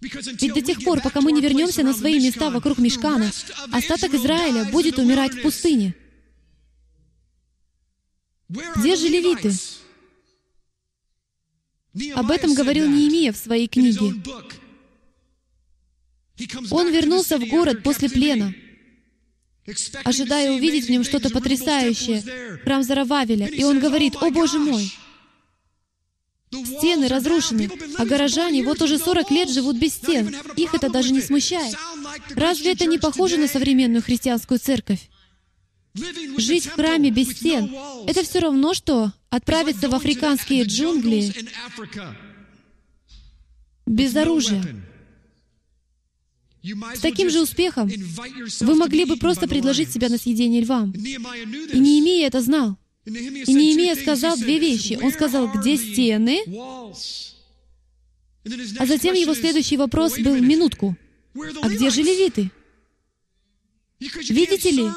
Ведь 0.00 0.52
до 0.52 0.60
тех 0.60 0.82
пор, 0.84 1.00
пока 1.00 1.20
мы 1.20 1.32
не 1.32 1.40
вернемся 1.40 1.82
на 1.82 1.94
свои 1.94 2.18
места 2.20 2.50
вокруг 2.50 2.78
Мешкана, 2.78 3.30
остаток 3.72 4.14
Израиля 4.14 4.66
будет 4.66 4.98
умирать 4.98 5.34
в 5.34 5.42
пустыне. 5.42 5.94
Где 8.48 8.96
же 8.96 9.08
левиты? 9.08 9.52
Об 12.14 12.30
этом 12.30 12.54
говорил 12.54 12.88
Неемия 12.88 13.32
в 13.32 13.36
своей 13.36 13.68
книге. 13.68 14.14
Он 16.70 16.92
вернулся 16.92 17.38
в 17.38 17.48
город 17.48 17.82
после 17.82 18.10
плена, 18.10 18.54
ожидая 20.04 20.52
увидеть 20.52 20.86
в 20.86 20.90
нем 20.90 21.02
что-то 21.04 21.30
потрясающее, 21.30 22.22
храм 22.62 22.82
Зарававеля. 22.82 23.46
И 23.46 23.64
он 23.64 23.80
говорит, 23.80 24.16
«О 24.16 24.30
Боже 24.30 24.58
мой, 24.58 24.92
Стены 26.64 27.08
разрушены, 27.08 27.70
а 27.98 28.04
горожане 28.04 28.62
вот 28.64 28.80
уже 28.82 28.98
40 28.98 29.30
лет 29.30 29.50
живут 29.50 29.76
без 29.76 29.94
стен. 29.94 30.34
Их 30.56 30.74
это 30.74 30.88
даже 30.88 31.12
не 31.12 31.20
смущает. 31.20 31.74
Разве 32.34 32.72
это 32.72 32.86
не 32.86 32.98
похоже 32.98 33.36
на 33.36 33.48
современную 33.48 34.02
христианскую 34.02 34.58
церковь? 34.58 35.08
Жить 36.36 36.66
в 36.66 36.72
храме 36.72 37.10
без 37.10 37.30
стен— 37.32 37.74
это 38.06 38.22
все 38.22 38.40
равно, 38.40 38.74
что 38.74 39.12
отправиться 39.30 39.88
в 39.88 39.94
африканские 39.94 40.64
джунгли 40.64 41.32
без 43.86 44.14
оружия. 44.14 44.62
С 46.94 47.00
таким 47.00 47.30
же 47.30 47.40
успехом 47.40 47.90
вы 48.60 48.74
могли 48.74 49.04
бы 49.04 49.16
просто 49.16 49.46
предложить 49.46 49.92
себя 49.92 50.08
на 50.08 50.18
съедение 50.18 50.62
львам. 50.62 50.90
И 50.92 51.78
Неемия 51.78 52.26
это 52.26 52.40
знал. 52.40 52.76
И 53.06 53.54
Неемия 53.54 53.94
сказал 53.94 54.36
две 54.36 54.58
вещи. 54.58 54.98
Он 55.00 55.12
сказал, 55.12 55.48
где 55.48 55.76
стены? 55.76 56.42
А 58.78 58.86
затем 58.86 59.14
его 59.14 59.34
следующий 59.34 59.76
вопрос 59.76 60.18
был, 60.18 60.36
минутку, 60.36 60.96
а 61.62 61.68
где 61.68 61.90
же 61.90 62.02
левиты? 62.02 62.50
Видите 63.98 64.70
ли, 64.70 64.88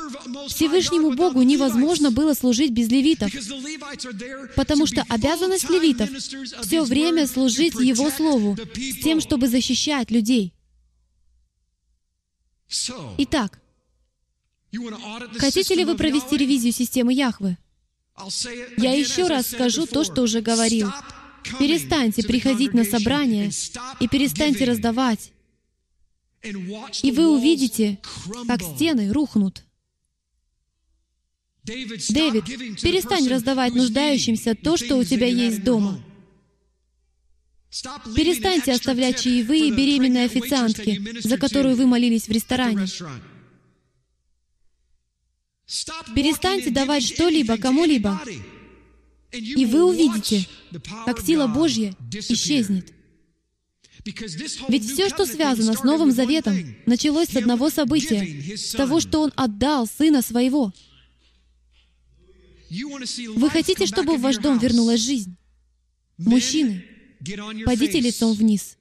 Всевышнему 0.49 1.11
Богу 1.11 1.41
невозможно 1.41 2.11
было 2.11 2.33
служить 2.33 2.71
без 2.71 2.89
левитов, 2.89 3.31
потому 4.55 4.85
что 4.85 5.05
обязанность 5.07 5.69
левитов 5.69 6.09
все 6.65 6.83
время 6.83 7.25
служить 7.27 7.75
Его 7.75 8.09
Слову, 8.09 8.57
с 8.75 9.03
тем, 9.03 9.21
чтобы 9.21 9.47
защищать 9.47 10.11
людей. 10.11 10.53
Итак, 13.19 13.61
хотите 15.37 15.75
ли 15.75 15.85
вы 15.85 15.95
провести 15.95 16.37
ревизию 16.37 16.73
системы 16.73 17.13
Яхвы? 17.13 17.57
Я 18.77 18.93
еще 18.93 19.27
раз 19.27 19.47
скажу 19.47 19.85
то, 19.85 20.03
что 20.03 20.21
уже 20.21 20.41
говорил. 20.41 20.89
Перестаньте 21.57 22.23
приходить 22.23 22.73
на 22.73 22.83
собрания 22.83 23.51
и 23.99 24.07
перестаньте 24.07 24.65
раздавать. 24.65 25.31
И 26.43 27.11
вы 27.11 27.29
увидите, 27.29 27.99
как 28.47 28.61
стены 28.61 29.11
рухнут. 29.11 29.63
Дэвид, 31.63 32.45
перестань 32.81 33.27
раздавать 33.27 33.75
нуждающимся 33.75 34.55
то, 34.55 34.77
что 34.77 34.97
у 34.97 35.03
тебя 35.03 35.27
есть 35.27 35.63
дома. 35.63 36.01
Перестаньте 38.15 38.71
оставлять 38.73 39.21
чаевые 39.21 39.71
беременной 39.71 40.25
официантке, 40.25 41.01
за 41.21 41.37
которую 41.37 41.75
вы 41.75 41.85
молились 41.85 42.27
в 42.27 42.31
ресторане. 42.31 42.87
Перестаньте 46.15 46.71
давать 46.71 47.03
что-либо 47.03 47.57
кому-либо, 47.57 48.19
и 49.31 49.65
вы 49.65 49.83
увидите, 49.83 50.47
как 51.05 51.21
сила 51.21 51.45
Божья 51.47 51.95
исчезнет. 52.11 52.91
Ведь 54.67 54.89
все, 54.89 55.09
что 55.09 55.25
связано 55.25 55.73
с 55.73 55.83
Новым 55.83 56.11
Заветом, 56.11 56.75
началось 56.87 57.29
с 57.29 57.35
одного 57.35 57.69
события, 57.69 58.57
с 58.57 58.71
того, 58.71 58.99
что 58.99 59.21
Он 59.21 59.31
отдал 59.35 59.85
Сына 59.85 60.23
Своего. 60.23 60.73
Вы 62.69 63.49
хотите, 63.49 63.85
чтобы 63.85 64.17
в 64.17 64.21
ваш 64.21 64.37
дом 64.37 64.57
вернулась 64.57 65.01
жизнь? 65.01 65.35
Мужчины, 66.17 66.83
падите 67.65 67.99
лицом 67.99 68.33
вниз. 68.33 68.77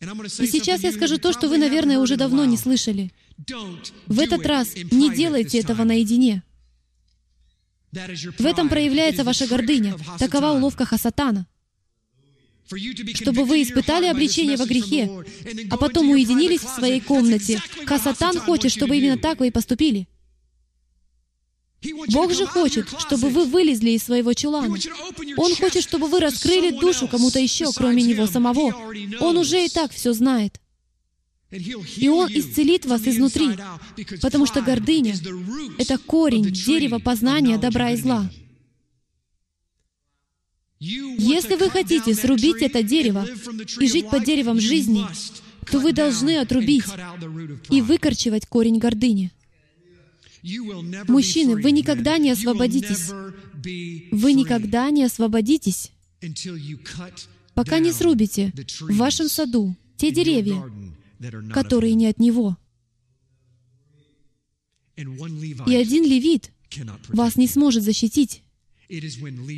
И 0.00 0.46
сейчас 0.46 0.82
я 0.82 0.92
скажу 0.92 1.18
то, 1.18 1.32
что 1.32 1.48
вы, 1.48 1.58
наверное, 1.58 1.98
уже 1.98 2.16
давно 2.16 2.44
не 2.44 2.56
слышали. 2.56 3.12
В 4.06 4.20
этот 4.20 4.46
раз 4.46 4.74
не 4.90 5.14
делайте 5.14 5.58
этого 5.58 5.84
наедине. 5.84 6.42
В 7.92 8.44
этом 8.44 8.68
проявляется 8.68 9.24
ваша 9.24 9.46
гордыня. 9.46 9.96
Такова 10.18 10.52
уловка 10.52 10.84
Хасатана. 10.84 11.46
Чтобы 13.14 13.44
вы 13.44 13.62
испытали 13.62 14.06
обличение 14.06 14.56
во 14.56 14.66
грехе, 14.66 15.08
а 15.70 15.76
потом 15.76 16.10
уединились 16.10 16.62
в 16.62 16.74
своей 16.74 17.00
комнате. 17.00 17.62
Хасатан 17.86 18.38
хочет, 18.38 18.72
чтобы 18.72 18.96
именно 18.96 19.16
так 19.18 19.38
вы 19.38 19.48
и 19.48 19.52
поступили. 19.52 20.08
Бог 22.08 22.32
же 22.32 22.46
хочет, 22.46 22.88
чтобы 22.98 23.28
вы 23.28 23.44
вылезли 23.44 23.90
из 23.90 24.02
своего 24.02 24.32
чулана. 24.32 24.76
Он 25.36 25.54
хочет, 25.54 25.84
чтобы 25.84 26.08
вы 26.08 26.20
раскрыли 26.20 26.70
душу 26.70 27.06
кому-то 27.06 27.38
еще, 27.38 27.70
кроме 27.72 28.02
Него 28.02 28.26
самого. 28.26 28.74
Он 29.20 29.36
уже 29.36 29.64
и 29.64 29.68
так 29.68 29.92
все 29.92 30.12
знает. 30.12 30.60
И 31.50 32.08
Он 32.08 32.28
исцелит 32.28 32.86
вас 32.86 33.02
изнутри, 33.06 33.50
потому 34.20 34.46
что 34.46 34.62
гордыня— 34.62 35.14
это 35.78 35.96
корень 35.98 36.50
дерева 36.50 36.98
познания 36.98 37.58
добра 37.58 37.90
и 37.90 37.96
зла. 37.96 38.28
Если 40.78 41.54
вы 41.54 41.70
хотите 41.70 42.14
срубить 42.14 42.62
это 42.62 42.82
дерево 42.82 43.26
и 43.80 43.88
жить 43.88 44.10
под 44.10 44.24
деревом 44.24 44.60
жизни, 44.60 45.06
то 45.70 45.78
вы 45.78 45.92
должны 45.92 46.38
отрубить 46.38 46.84
и 47.70 47.80
выкорчевать 47.80 48.46
корень 48.46 48.78
гордыни. 48.78 49.30
Мужчины, 51.08 51.60
вы 51.60 51.72
никогда 51.72 52.18
не 52.18 52.30
освободитесь. 52.30 53.10
Вы 54.12 54.32
никогда 54.34 54.90
не 54.90 55.04
освободитесь, 55.04 55.90
пока 57.54 57.78
не 57.78 57.92
срубите 57.92 58.52
в 58.80 58.96
вашем 58.96 59.28
саду 59.28 59.74
те 59.96 60.12
деревья, 60.12 60.62
которые 61.52 61.94
не 61.94 62.06
от 62.06 62.18
Него. 62.18 62.56
И 64.96 65.74
один 65.74 66.04
левит 66.04 66.52
вас 67.08 67.36
не 67.36 67.46
сможет 67.46 67.82
защитить. 67.82 68.42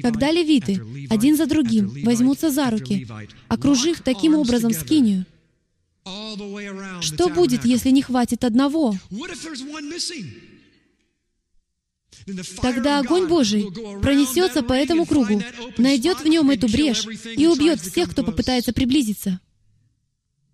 Когда 0.03 0.31
левиты 0.31 0.81
один 1.11 1.37
за 1.37 1.47
другим 1.47 1.93
возьмутся 2.05 2.51
за 2.51 2.71
руки, 2.71 3.07
окружив 3.49 4.01
таким 4.01 4.35
образом 4.35 4.73
скинию, 4.73 5.27
что 7.01 7.29
будет, 7.29 7.65
если 7.65 7.91
не 7.91 8.03
хватит 8.03 8.45
одного? 8.45 8.95
Тогда 12.61 12.99
огонь 12.99 13.27
Божий 13.27 13.67
пронесется 14.03 14.63
по 14.63 14.73
этому 14.73 15.07
кругу, 15.07 15.43
найдет 15.77 16.21
в 16.21 16.27
нем 16.27 16.51
эту 16.51 16.69
брешь 16.69 17.07
и 17.07 17.47
убьет 17.47 17.81
всех, 17.81 18.11
кто 18.11 18.23
попытается 18.23 18.73
приблизиться. 18.73 19.41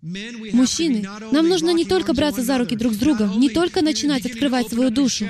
Мужчины, 0.05 1.07
нам 1.31 1.49
нужно 1.49 1.71
не 1.71 1.83
только 1.83 2.13
браться 2.13 2.43
за 2.43 2.59
руки 2.59 2.75
друг 2.75 2.93
с 2.93 2.97
другом, 2.97 3.39
не 3.39 3.49
только 3.49 3.81
начинать 3.81 4.23
открывать 4.27 4.69
свою 4.69 4.91
душу, 4.91 5.27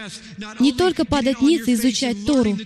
не 0.59 0.73
только 0.73 1.05
падать 1.05 1.41
ниц 1.41 1.65
и 1.69 1.76
изучать 1.76 2.26
Тору. 2.26 2.57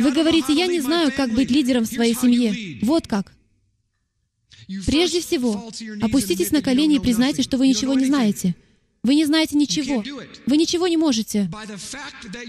Вы 0.00 0.10
говорите, 0.10 0.52
я 0.52 0.66
не 0.66 0.80
знаю, 0.80 1.12
как 1.16 1.32
быть 1.32 1.48
лидером 1.48 1.84
в 1.84 1.88
своей 1.88 2.14
семье. 2.14 2.80
Вот 2.82 3.06
как. 3.06 3.32
Прежде 4.84 5.20
всего, 5.20 5.70
опуститесь 6.00 6.50
на 6.50 6.60
колени 6.60 6.96
и 6.96 7.00
признайте, 7.00 7.42
что 7.42 7.56
вы 7.56 7.68
ничего 7.68 7.94
не 7.94 8.06
знаете. 8.06 8.56
Вы 9.04 9.14
не 9.14 9.24
знаете 9.24 9.56
ничего. 9.56 10.02
Вы 10.46 10.56
ничего 10.56 10.88
не 10.88 10.96
можете. 10.96 11.48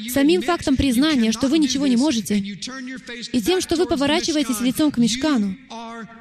Самим 0.10 0.42
фактом 0.42 0.78
признания, 0.78 1.32
что 1.32 1.48
вы 1.48 1.60
ничего 1.60 1.86
не 1.86 1.98
можете, 1.98 2.40
и 2.40 3.42
тем, 3.42 3.62
что 3.62 3.76
вы 3.76 3.86
поворачиваетесь 3.86 4.62
лицом 4.62 4.90
к 4.90 4.98
мешкану, 4.98 5.56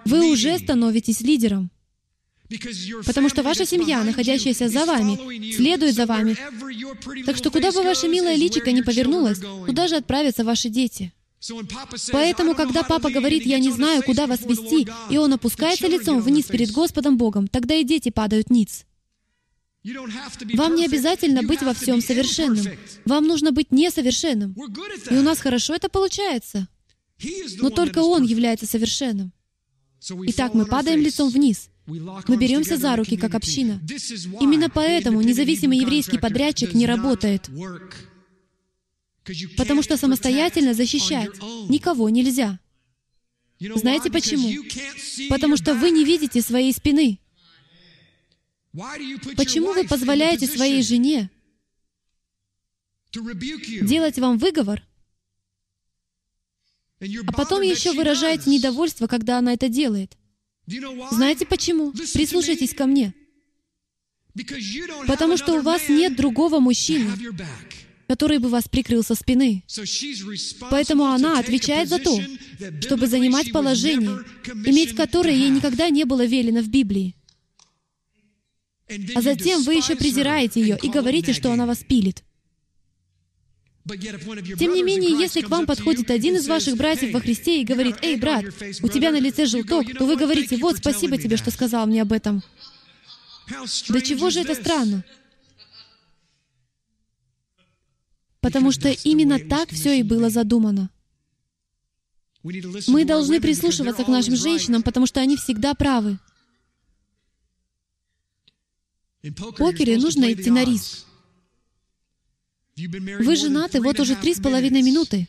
вы 0.05 0.30
уже 0.30 0.59
становитесь 0.59 1.22
лидером. 1.22 1.70
Потому 3.07 3.28
что 3.28 3.42
ваша 3.42 3.66
семья, 3.66 4.03
находящаяся 4.05 4.68
за 4.68 4.84
вами, 4.84 5.53
следует 5.53 5.94
за 5.94 6.07
вами. 6.07 6.36
Так 7.24 7.36
что 7.36 7.50
куда 7.50 7.72
бы 7.72 7.82
ваше 7.82 8.09
милое 8.09 8.36
личико 8.36 8.72
не 8.72 8.82
повернулось, 8.82 9.38
туда 9.38 9.88
же 9.88 9.96
отправятся 9.96 10.44
ваши 10.44 10.68
дети. 10.68 11.12
Поэтому, 12.12 12.55
когда 12.55 12.82
папа 12.82 13.11
говорит, 13.11 13.44
«Я 13.44 13.59
не 13.59 13.70
знаю, 13.72 14.03
куда 14.03 14.26
вас 14.26 14.42
вести», 14.42 14.86
и 15.11 15.18
он 15.18 15.32
опускается 15.32 15.88
лицом 15.88 16.20
вниз 16.20 16.46
перед 16.46 16.70
Господом 16.70 17.16
Богом, 17.16 17.48
тогда 17.48 17.74
и 17.74 17.84
дети 17.84 18.11
падают 18.11 18.50
ниц. 18.50 18.84
Вам 20.55 20.76
не 20.76 20.84
обязательно 20.84 21.42
быть 21.42 21.62
во 21.62 21.74
всем 21.74 22.00
совершенным. 22.00 22.66
Вам 23.05 23.26
нужно 23.26 23.50
быть 23.50 23.72
несовершенным. 23.72 24.55
И 25.11 25.14
у 25.14 25.22
нас 25.22 25.40
хорошо 25.40 25.74
это 25.74 25.88
получается. 25.88 26.68
Но 27.59 27.70
только 27.70 27.98
Он 27.98 28.22
является 28.22 28.66
совершенным. 28.66 29.32
Итак, 30.26 30.55
мы 30.55 30.66
падаем 30.66 31.00
лицом 31.00 31.30
вниз. 31.30 31.68
Мы 31.87 32.37
беремся 32.37 32.76
за 32.76 32.95
руки, 32.97 33.16
как 33.16 33.35
община. 33.35 33.80
Именно 34.41 34.70
поэтому 34.70 35.20
независимый 35.20 35.78
еврейский 35.78 36.18
подрядчик 36.18 36.74
не 36.74 36.87
работает. 36.87 37.49
Потому 39.57 39.83
что 39.83 39.97
самостоятельно 39.97 40.74
защищать 40.74 41.30
никого 41.68 42.09
нельзя. 42.09 42.59
Знаете 43.59 44.11
почему? 44.11 44.49
Потому 45.28 45.57
что 45.57 45.74
вы 45.74 45.91
не 45.91 46.05
видите 46.05 46.41
своей 46.43 46.72
спины. 46.72 47.18
Почему 49.37 49.72
вы 49.72 49.85
позволяете 49.85 50.47
своей 50.47 50.83
жене 50.83 51.30
делать 53.12 54.18
вам 54.18 54.39
выговор, 54.39 54.83
а 57.01 57.33
потом 57.33 57.61
еще 57.61 57.93
выражаете 57.93 58.51
недовольство, 58.51 59.07
когда 59.07 59.39
она 59.39 59.53
это 59.53 59.68
делает? 59.68 60.16
Знаете 60.66 61.46
почему? 61.46 61.92
Прислушайтесь 61.92 62.74
ко 62.74 62.86
мне. 62.86 63.14
Потому 65.06 65.36
что 65.36 65.54
у 65.54 65.62
вас 65.62 65.88
нет 65.88 66.16
другого 66.16 66.58
мужчины, 66.58 67.10
который 68.06 68.38
бы 68.38 68.48
вас 68.48 68.68
прикрыл 68.68 69.02
со 69.02 69.14
спины. 69.14 69.64
Поэтому 70.70 71.04
она 71.04 71.38
отвечает 71.38 71.88
за 71.88 71.98
то, 71.98 72.18
чтобы 72.80 73.06
занимать 73.06 73.52
положение, 73.52 74.20
иметь 74.66 74.94
которое 74.94 75.34
ей 75.34 75.50
никогда 75.50 75.90
не 75.90 76.04
было 76.04 76.24
велено 76.24 76.62
в 76.62 76.68
Библии. 76.68 77.14
А 79.14 79.22
затем 79.22 79.62
вы 79.62 79.74
еще 79.74 79.96
презираете 79.96 80.60
ее 80.60 80.78
и 80.82 80.88
говорите, 80.88 81.32
что 81.32 81.52
она 81.52 81.66
вас 81.66 81.78
пилит. 81.78 82.22
Тем 83.85 84.74
не 84.74 84.83
менее, 84.83 85.11
если 85.18 85.41
к 85.41 85.49
вам 85.49 85.66
подходит 85.66 86.11
один 86.11 86.37
из 86.37 86.47
ваших 86.47 86.76
братьев 86.76 87.12
во 87.12 87.20
Христе 87.20 87.61
и 87.61 87.64
говорит, 87.64 87.97
«Эй, 88.03 88.16
брат, 88.16 88.45
у 88.83 88.89
тебя 88.89 89.11
на 89.11 89.18
лице 89.18 89.47
желток», 89.47 89.87
то 89.99 90.07
вы 90.07 90.16
говорите, 90.16 90.57
«Вот, 90.57 90.76
спасибо 90.76 91.18
тебе, 91.18 91.37
что 91.37 91.51
сказал 91.51 91.87
мне 91.87 92.03
об 92.03 92.12
этом». 92.12 92.43
Да 93.89 94.01
чего 94.01 94.30
же 94.30 94.41
это 94.41 94.55
странно? 94.55 95.05
Потому 98.41 98.70
что 98.72 98.89
именно 98.89 99.39
так 99.39 99.70
все 99.70 99.99
и 99.99 100.03
было 100.03 100.30
задумано. 100.30 100.91
Мы 102.43 103.05
должны 103.05 103.41
прислушиваться 103.41 104.05
к 104.05 104.09
нашим 104.09 104.37
женщинам, 104.37 104.83
потому 104.83 105.07
что 105.07 105.20
они 105.20 105.37
всегда 105.37 105.74
правы. 105.74 106.18
В 109.22 109.53
покере 109.53 109.97
нужно 109.99 110.33
идти 110.33 110.51
на 110.51 110.64
риск. 110.64 111.07
Вы 112.76 113.36
женаты 113.36 113.80
вот 113.80 114.00
уже 114.00 114.16
три 114.16 114.34
с 114.34 114.40
половиной 114.40 114.82
минуты. 114.82 115.28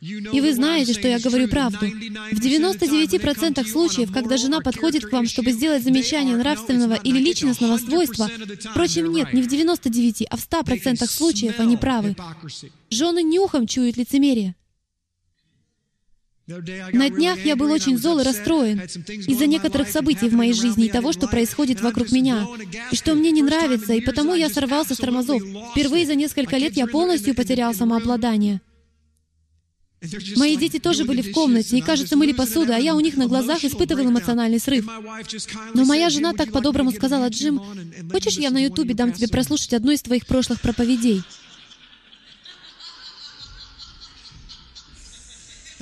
И 0.00 0.40
вы 0.40 0.54
знаете, 0.54 0.94
что 0.94 1.08
я 1.08 1.18
говорю 1.18 1.48
правду. 1.48 1.86
В 1.86 2.40
99% 2.40 3.66
случаев, 3.66 4.12
когда 4.12 4.38
жена 4.38 4.60
подходит 4.60 5.04
к 5.04 5.12
вам, 5.12 5.26
чтобы 5.26 5.52
сделать 5.52 5.82
замечание 5.82 6.36
нравственного 6.36 6.94
или 6.94 7.18
личностного 7.18 7.76
свойства, 7.76 8.30
впрочем, 8.70 9.12
нет, 9.12 9.34
не 9.34 9.42
в 9.42 9.48
99, 9.48 10.26
а 10.30 10.36
в 10.36 10.40
100% 10.40 11.06
случаев 11.06 11.60
они 11.60 11.76
правы. 11.76 12.16
Жены 12.88 13.22
нюхом 13.22 13.66
чуют 13.66 13.98
лицемерие. 13.98 14.54
На 16.92 17.10
днях 17.10 17.44
я 17.44 17.56
был 17.56 17.70
очень 17.70 17.96
зол 17.96 18.18
и 18.18 18.24
расстроен 18.24 18.80
из-за 18.80 19.46
некоторых 19.46 19.88
событий 19.88 20.28
в 20.28 20.34
моей 20.34 20.52
жизни 20.52 20.86
и 20.86 20.90
того, 20.90 21.12
что 21.12 21.28
происходит 21.28 21.80
вокруг 21.80 22.10
меня, 22.10 22.46
и 22.90 22.96
что 22.96 23.14
мне 23.14 23.30
не 23.30 23.42
нравится, 23.42 23.94
и 23.94 24.00
потому 24.00 24.34
я 24.34 24.48
сорвался 24.48 24.94
с 24.94 24.98
тормозов. 24.98 25.42
Впервые 25.72 26.06
за 26.06 26.14
несколько 26.14 26.56
лет 26.56 26.76
я 26.76 26.86
полностью 26.86 27.34
потерял 27.34 27.74
самообладание. 27.74 28.60
Мои 30.36 30.56
дети 30.56 30.78
тоже 30.78 31.04
были 31.04 31.20
в 31.20 31.32
комнате, 31.32 31.76
и, 31.76 31.82
кажется, 31.82 32.16
мыли 32.16 32.32
посуду, 32.32 32.72
а 32.72 32.78
я 32.78 32.94
у 32.94 33.00
них 33.00 33.16
на 33.18 33.26
глазах 33.26 33.62
испытывал 33.64 34.08
эмоциональный 34.08 34.58
срыв. 34.58 34.88
Но 35.74 35.84
моя 35.84 36.08
жена 36.08 36.32
так 36.32 36.52
по-доброму 36.52 36.90
сказала, 36.90 37.28
«Джим, 37.28 37.60
хочешь, 38.10 38.38
я 38.38 38.50
на 38.50 38.64
Ютубе 38.64 38.94
дам 38.94 39.12
тебе 39.12 39.28
прослушать 39.28 39.74
одну 39.74 39.92
из 39.92 40.00
твоих 40.00 40.26
прошлых 40.26 40.60
проповедей?» 40.62 41.22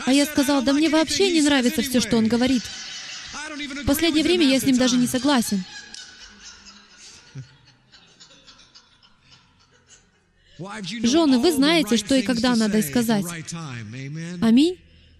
А 0.08 0.12
я 0.14 0.24
сказал, 0.24 0.62
да 0.62 0.72
мне 0.72 0.88
вообще 0.88 1.30
не 1.30 1.42
нравится 1.42 1.82
все, 1.82 2.00
что 2.00 2.16
он 2.16 2.28
говорит. 2.28 2.62
В 3.82 3.84
последнее 3.84 4.24
время 4.24 4.46
я 4.46 4.58
с 4.58 4.62
ним 4.62 4.78
даже 4.78 4.96
не 4.96 5.06
согласен. 5.06 5.62
Жены, 11.02 11.38
вы 11.38 11.52
знаете, 11.52 11.98
что 11.98 12.14
и 12.14 12.22
когда 12.22 12.56
надо 12.56 12.80
сказать. 12.80 13.26
Аминь. 14.40 14.78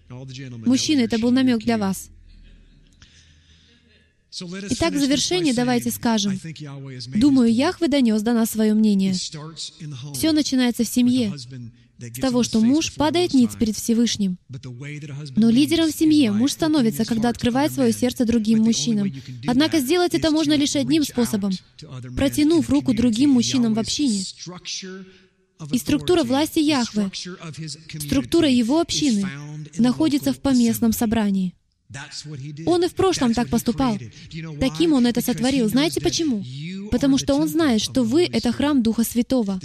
Мужчины, 0.09 1.01
это 1.01 1.19
был 1.19 1.29
намек 1.29 1.59
для 1.59 1.77
вас. 1.77 2.09
Итак, 4.31 4.93
в 4.93 4.99
завершение 4.99 5.53
давайте 5.53 5.91
скажем. 5.91 6.39
Думаю, 7.15 7.53
Яхве 7.53 7.87
донес 7.87 8.21
до 8.21 8.33
нас 8.33 8.51
свое 8.51 8.73
мнение. 8.73 9.13
Все 9.13 10.31
начинается 10.31 10.83
в 10.83 10.87
семье, 10.87 11.33
с 11.99 12.19
того, 12.19 12.43
что 12.43 12.61
муж 12.61 12.93
падает 12.93 13.33
ниц 13.33 13.55
перед 13.55 13.75
Всевышним. 13.75 14.37
Но 15.35 15.49
лидером 15.49 15.91
в 15.91 15.95
семье 15.95 16.31
муж 16.31 16.51
становится, 16.53 17.05
когда 17.05 17.29
открывает 17.29 17.73
свое 17.73 17.91
сердце 17.91 18.25
другим 18.25 18.59
мужчинам. 18.59 19.11
Однако 19.47 19.79
сделать 19.79 20.13
это 20.13 20.31
можно 20.31 20.53
лишь 20.53 20.75
одним 20.75 21.03
способом— 21.03 21.51
протянув 22.15 22.69
руку 22.69 22.93
другим 22.93 23.31
мужчинам 23.31 23.73
в 23.73 23.79
общине. 23.79 24.23
И 25.73 25.77
структура 25.77 26.23
власти 26.23 26.59
Яхве, 26.59 27.11
структура 27.99 28.49
его 28.49 28.79
общины 28.79 29.27
находится 29.77 30.31
в 30.31 30.39
поместном 30.39 30.93
собрании. 30.93 31.53
Он 32.65 32.83
и 32.83 32.87
в 32.87 32.93
прошлом 32.93 33.33
так 33.33 33.49
поступал. 33.49 33.97
Таким 34.59 34.93
он 34.93 35.07
это 35.07 35.21
сотворил. 35.21 35.67
Знаете 35.69 35.99
почему? 36.01 36.43
Потому 36.91 37.17
что 37.17 37.35
он 37.35 37.47
знает, 37.47 37.81
что 37.81 38.03
вы— 38.03 38.25
это 38.31 38.51
храм 38.51 38.83
Духа 38.83 39.03
Святого. 39.03 39.59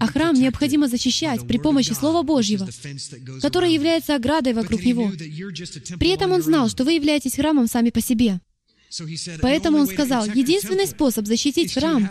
А 0.00 0.06
храм 0.06 0.34
необходимо 0.34 0.88
защищать 0.88 1.46
при 1.46 1.58
помощи 1.58 1.92
Слова 1.92 2.22
Божьего, 2.22 2.68
которое 3.40 3.72
является 3.72 4.16
оградой 4.16 4.54
вокруг 4.54 4.82
него. 4.84 5.10
При 5.98 6.10
этом 6.10 6.32
он 6.32 6.42
знал, 6.42 6.68
что 6.68 6.84
вы 6.84 6.94
являетесь 6.94 7.36
храмом 7.36 7.68
сами 7.68 7.90
по 7.90 8.00
себе. 8.00 8.40
Поэтому 9.40 9.78
он 9.78 9.86
сказал, 9.86 10.26
единственный 10.26 10.86
способ 10.86 11.26
защитить 11.26 11.74
храм 11.74 12.10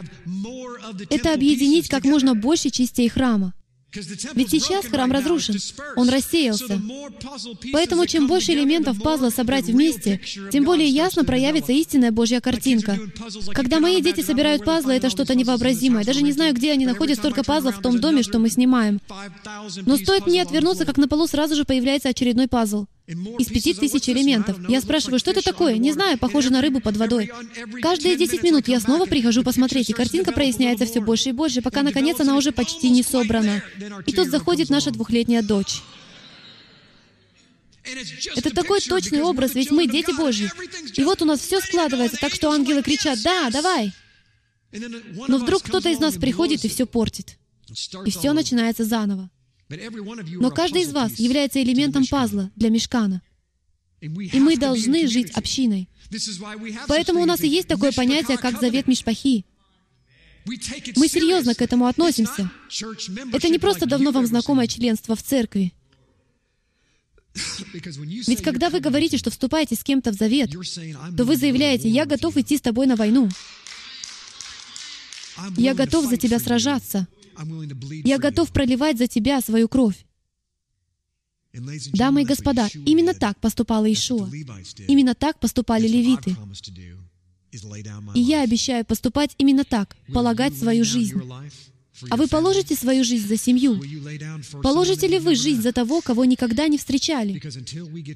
—это 1.10 1.34
объединить 1.34 1.90
как 1.90 2.06
можно 2.06 2.36
больше 2.36 2.70
частей 2.70 3.10
храма. 3.10 3.54
Ведь 4.34 4.50
сейчас 4.50 4.86
храм 4.86 5.12
разрушен, 5.12 5.56
он 5.96 6.10
рассеялся. 6.10 6.82
Поэтому 7.72 8.06
чем 8.06 8.28
больше 8.28 8.54
элементов 8.54 9.02
пазла 9.02 9.30
собрать 9.30 9.66
вместе, 9.66 10.22
тем 10.52 10.64
более 10.64 10.88
ясно 10.88 11.24
проявится 11.24 11.72
истинная 11.72 12.12
Божья 12.12 12.41
картинка. 12.41 12.98
Когда 13.54 13.80
мои 13.80 14.02
дети 14.02 14.22
собирают 14.22 14.66
пазлы, 14.66 14.93
это 14.93 15.10
что-то 15.10 15.36
невообразимое. 15.36 16.04
Даже 16.04 16.22
не 16.22 16.32
знаю, 16.32 16.54
где 16.54 16.72
они 16.72 16.86
находят 16.86 17.18
столько 17.18 17.43
пазлов 17.43 17.78
в 17.78 17.82
том 17.82 18.00
доме, 18.00 18.24
что 18.24 18.39
мы 18.39 18.50
снимаем. 18.50 19.00
Но 19.86 19.98
стоит 19.98 20.28
мне 20.28 20.41
отвернуться, 20.41 20.86
как 20.86 20.98
на 20.98 21.08
полу 21.08 21.28
сразу 21.28 21.56
же 21.56 21.66
появляется 21.66 22.10
очередной 22.10 22.48
пазл 22.48 22.86
из 23.08 23.47
пяти 23.47 23.74
тысяч 23.74 24.10
элементов. 24.10 24.58
Я 24.68 24.82
спрашиваю, 24.82 25.20
что 25.20 25.32
это 25.32 25.43
такое? 25.43 25.78
Не 25.78 25.91
знаю, 25.91 26.18
похоже 26.18 26.51
на 26.51 26.62
рыбу 26.62 26.80
под 26.80 26.97
водой. 26.97 27.32
Каждые 27.82 28.16
десять 28.16 28.41
минут 28.41 28.68
я 28.68 28.80
снова 28.80 29.06
прихожу 29.06 29.43
посмотреть, 29.43 29.89
и 29.89 29.93
картинка 29.93 30.32
проясняется 30.32 30.86
все 30.86 31.01
больше 31.01 31.30
и 31.30 31.32
больше, 31.32 31.62
пока, 31.62 31.84
наконец, 31.84 32.20
она 32.20 32.36
уже 32.36 32.51
почти 32.51 32.89
не 32.89 33.03
собрана. 33.03 33.62
И 34.06 34.12
тут 34.12 34.30
заходит 34.30 34.70
наша 34.70 34.91
двухлетняя 34.91 35.43
дочь. 35.43 35.82
Это 38.36 38.49
такой 38.49 38.82
точный 38.82 39.22
образ, 39.22 39.53
ведь 39.53 39.70
мы 39.70 39.88
дети 39.88 40.12
Божьи. 40.12 40.49
И 40.95 41.03
вот 41.03 41.22
у 41.22 41.26
нас 41.26 41.39
все 41.39 41.60
складывается, 41.60 42.18
так 42.20 42.34
что 42.34 42.49
ангелы 42.49 42.82
кричат 42.82 43.22
«Да, 43.24 43.51
давай!» 43.51 43.93
Но 45.28 45.38
вдруг 45.38 45.62
кто-то 45.64 45.89
из 45.89 45.99
нас 45.99 46.16
приходит 46.16 46.66
и 46.66 46.68
все 46.70 46.88
портит. 46.88 47.38
И 48.06 48.10
все 48.10 48.34
начинается 48.34 48.84
заново. 48.84 49.30
Но 49.70 50.51
каждый 50.51 50.84
из 50.84 50.91
вас 50.91 51.20
является 51.20 51.61
элементом 51.61 52.05
пазла 52.05 52.51
для 52.55 52.70
мешкана. 52.70 53.22
И 54.01 54.39
мы 54.39 54.57
должны 54.57 55.07
жить 55.07 55.32
общиной. 55.32 55.89
Поэтому 56.88 57.22
у 57.22 57.26
нас 57.26 57.41
и 57.41 57.47
есть 57.47 57.68
такое 57.68 57.91
понятие, 57.91 58.38
как 58.38 58.59
завет 58.59 58.88
Мишпахи. 58.88 59.45
Мы 60.45 61.07
серьезно 61.07 61.55
к 61.55 61.61
этому 61.61 61.88
относимся. 61.88 62.51
Это 63.34 63.49
не 63.49 63.57
просто 63.57 63.88
давно 63.88 64.11
вам 64.11 64.28
знакомое 64.28 64.68
членство 64.68 65.16
в 65.16 65.24
церкви. 65.24 65.74
Ведь 68.28 68.43
когда 68.43 68.70
вы 68.70 68.80
говорите, 68.80 69.18
что 69.18 69.30
вступаете 69.30 69.76
с 69.76 69.84
кем-то 69.84 70.11
в 70.11 70.16
завет, 70.16 70.51
то 70.51 71.26
вы 71.26 71.36
заявляете, 71.36 71.89
«Я 71.89 72.05
готов 72.05 72.38
идти 72.38 72.57
с 72.57 72.61
тобой 72.61 72.86
на 72.86 72.95
войну. 72.95 73.30
Я 75.57 75.74
готов 75.74 76.05
за 76.05 76.18
тебя 76.18 76.39
сражаться. 76.39 77.07
Я 78.04 78.18
готов 78.18 78.52
проливать 78.52 78.98
за 78.98 79.08
тебя 79.08 79.42
свою 79.42 79.68
кровь. 79.68 80.06
Дамы 81.94 82.24
и 82.24 82.26
господа, 82.26 82.68
именно 82.86 83.14
так 83.14 83.40
поступал 83.40 83.86
Ишуа. 83.86 84.30
Именно 84.88 85.16
так 85.16 85.40
поступали 85.40 85.88
левиты. 85.88 86.36
И 88.14 88.20
я 88.20 88.42
обещаю 88.42 88.86
поступать 88.86 89.34
именно 89.38 89.64
так, 89.64 89.96
полагать 90.14 90.58
свою 90.58 90.84
жизнь. 90.84 91.22
А 92.10 92.18
вы 92.18 92.28
положите 92.28 92.76
свою 92.76 93.06
жизнь 93.06 93.28
за 93.28 93.38
семью? 93.38 93.82
Положите 94.62 95.08
ли 95.08 95.18
вы 95.20 95.36
жизнь 95.36 95.62
за 95.62 95.72
того, 95.72 96.02
кого 96.02 96.26
никогда 96.26 96.68
не 96.68 96.78
встречали? 96.78 97.42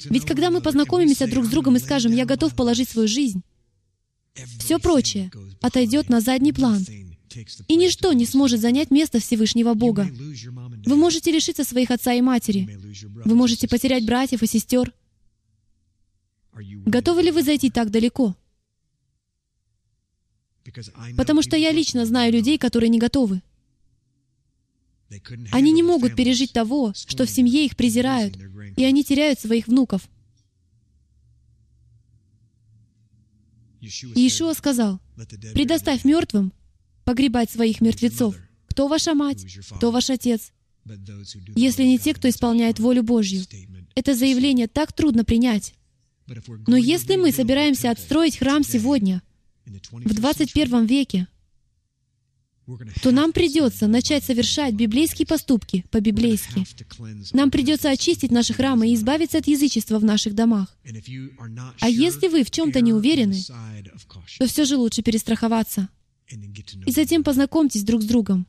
Ведь 0.09 0.25
когда 0.25 0.51
мы 0.51 0.61
познакомимся 0.61 1.27
друг 1.27 1.45
с 1.45 1.49
другом 1.49 1.77
и 1.77 1.79
скажем, 1.79 2.11
«Я 2.11 2.25
готов 2.25 2.55
положить 2.55 2.89
свою 2.89 3.07
жизнь», 3.07 3.41
все 4.59 4.79
прочее 4.79 5.31
отойдет 5.61 6.09
на 6.09 6.21
задний 6.21 6.53
план, 6.53 6.85
и 7.67 7.75
ничто 7.75 8.13
не 8.13 8.25
сможет 8.25 8.59
занять 8.59 8.91
место 8.91 9.19
Всевышнего 9.19 9.73
Бога. 9.73 10.09
Вы 10.85 10.95
можете 10.95 11.31
лишиться 11.31 11.63
своих 11.63 11.91
отца 11.91 12.13
и 12.13 12.21
матери. 12.21 12.69
Вы 13.25 13.35
можете 13.35 13.67
потерять 13.67 14.05
братьев 14.05 14.43
и 14.43 14.47
сестер. 14.47 14.93
Готовы 16.85 17.21
ли 17.23 17.31
вы 17.31 17.43
зайти 17.43 17.69
так 17.69 17.91
далеко? 17.91 18.35
Потому 21.17 21.41
что 21.41 21.57
я 21.57 21.71
лично 21.71 22.05
знаю 22.05 22.33
людей, 22.33 22.57
которые 22.57 22.89
не 22.89 22.99
готовы. 22.99 23.41
Они 25.51 25.71
не 25.71 25.81
могут 25.81 26.15
пережить 26.15 26.53
того, 26.53 26.93
что 26.93 27.25
в 27.25 27.29
семье 27.29 27.65
их 27.65 27.75
презирают, 27.75 28.37
и 28.77 28.83
они 28.83 29.03
теряют 29.03 29.39
своих 29.39 29.67
внуков. 29.67 30.07
Иешуа 33.81 34.53
сказал, 34.53 34.99
«Предоставь 35.53 36.03
мертвым 36.03 36.53
погребать 37.09 37.49
своих 37.49 37.81
мертвецов. 37.81 38.35
Кто 38.67 38.87
ваша 38.87 39.15
мать? 39.15 39.43
Кто 39.77 39.89
ваш 39.89 40.11
отец? 40.11 40.51
Если 41.55 41.83
не 41.83 41.97
те, 41.97 42.13
кто 42.13 42.29
исполняет 42.29 42.77
волю 42.77 43.01
Божью. 43.01 43.43
Это 43.95 44.13
заявление 44.13 44.67
так 44.67 44.93
трудно 44.93 45.23
принять. 45.25 45.73
Но 46.67 46.77
если 46.77 47.15
мы 47.15 47.31
собираемся 47.31 47.89
отстроить 47.89 48.37
храм 48.37 48.63
сегодня, 48.63 49.23
в 49.65 50.13
21 50.13 50.85
веке, 50.85 51.27
то 53.01 53.09
нам 53.09 53.33
придется 53.33 53.87
начать 53.87 54.23
совершать 54.23 54.75
библейские 54.75 55.25
поступки 55.25 55.85
по-библейски. 55.89 56.63
Нам 57.33 57.49
придется 57.49 57.89
очистить 57.89 58.29
наши 58.29 58.53
храмы 58.53 58.87
и 58.87 58.93
избавиться 58.93 59.39
от 59.39 59.47
язычества 59.47 59.97
в 59.97 60.03
наших 60.03 60.35
домах. 60.35 60.77
А 61.79 61.89
если 61.89 62.27
вы 62.27 62.43
в 62.43 62.51
чем-то 62.51 62.81
не 62.81 62.93
уверены, 62.93 63.41
то 64.37 64.45
все 64.45 64.65
же 64.65 64.77
лучше 64.77 65.01
перестраховаться. 65.01 65.89
И 66.85 66.91
затем 66.91 67.23
познакомьтесь 67.23 67.83
друг 67.83 68.01
с 68.01 68.05
другом. 68.05 68.47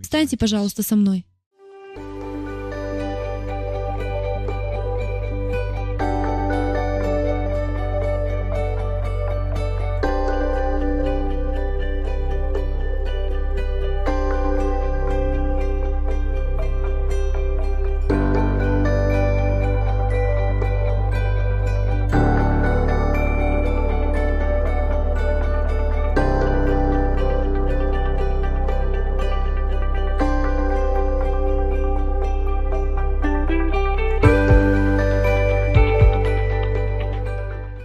Встаньте, 0.00 0.36
пожалуйста, 0.36 0.82
со 0.82 0.96
мной. 0.96 1.26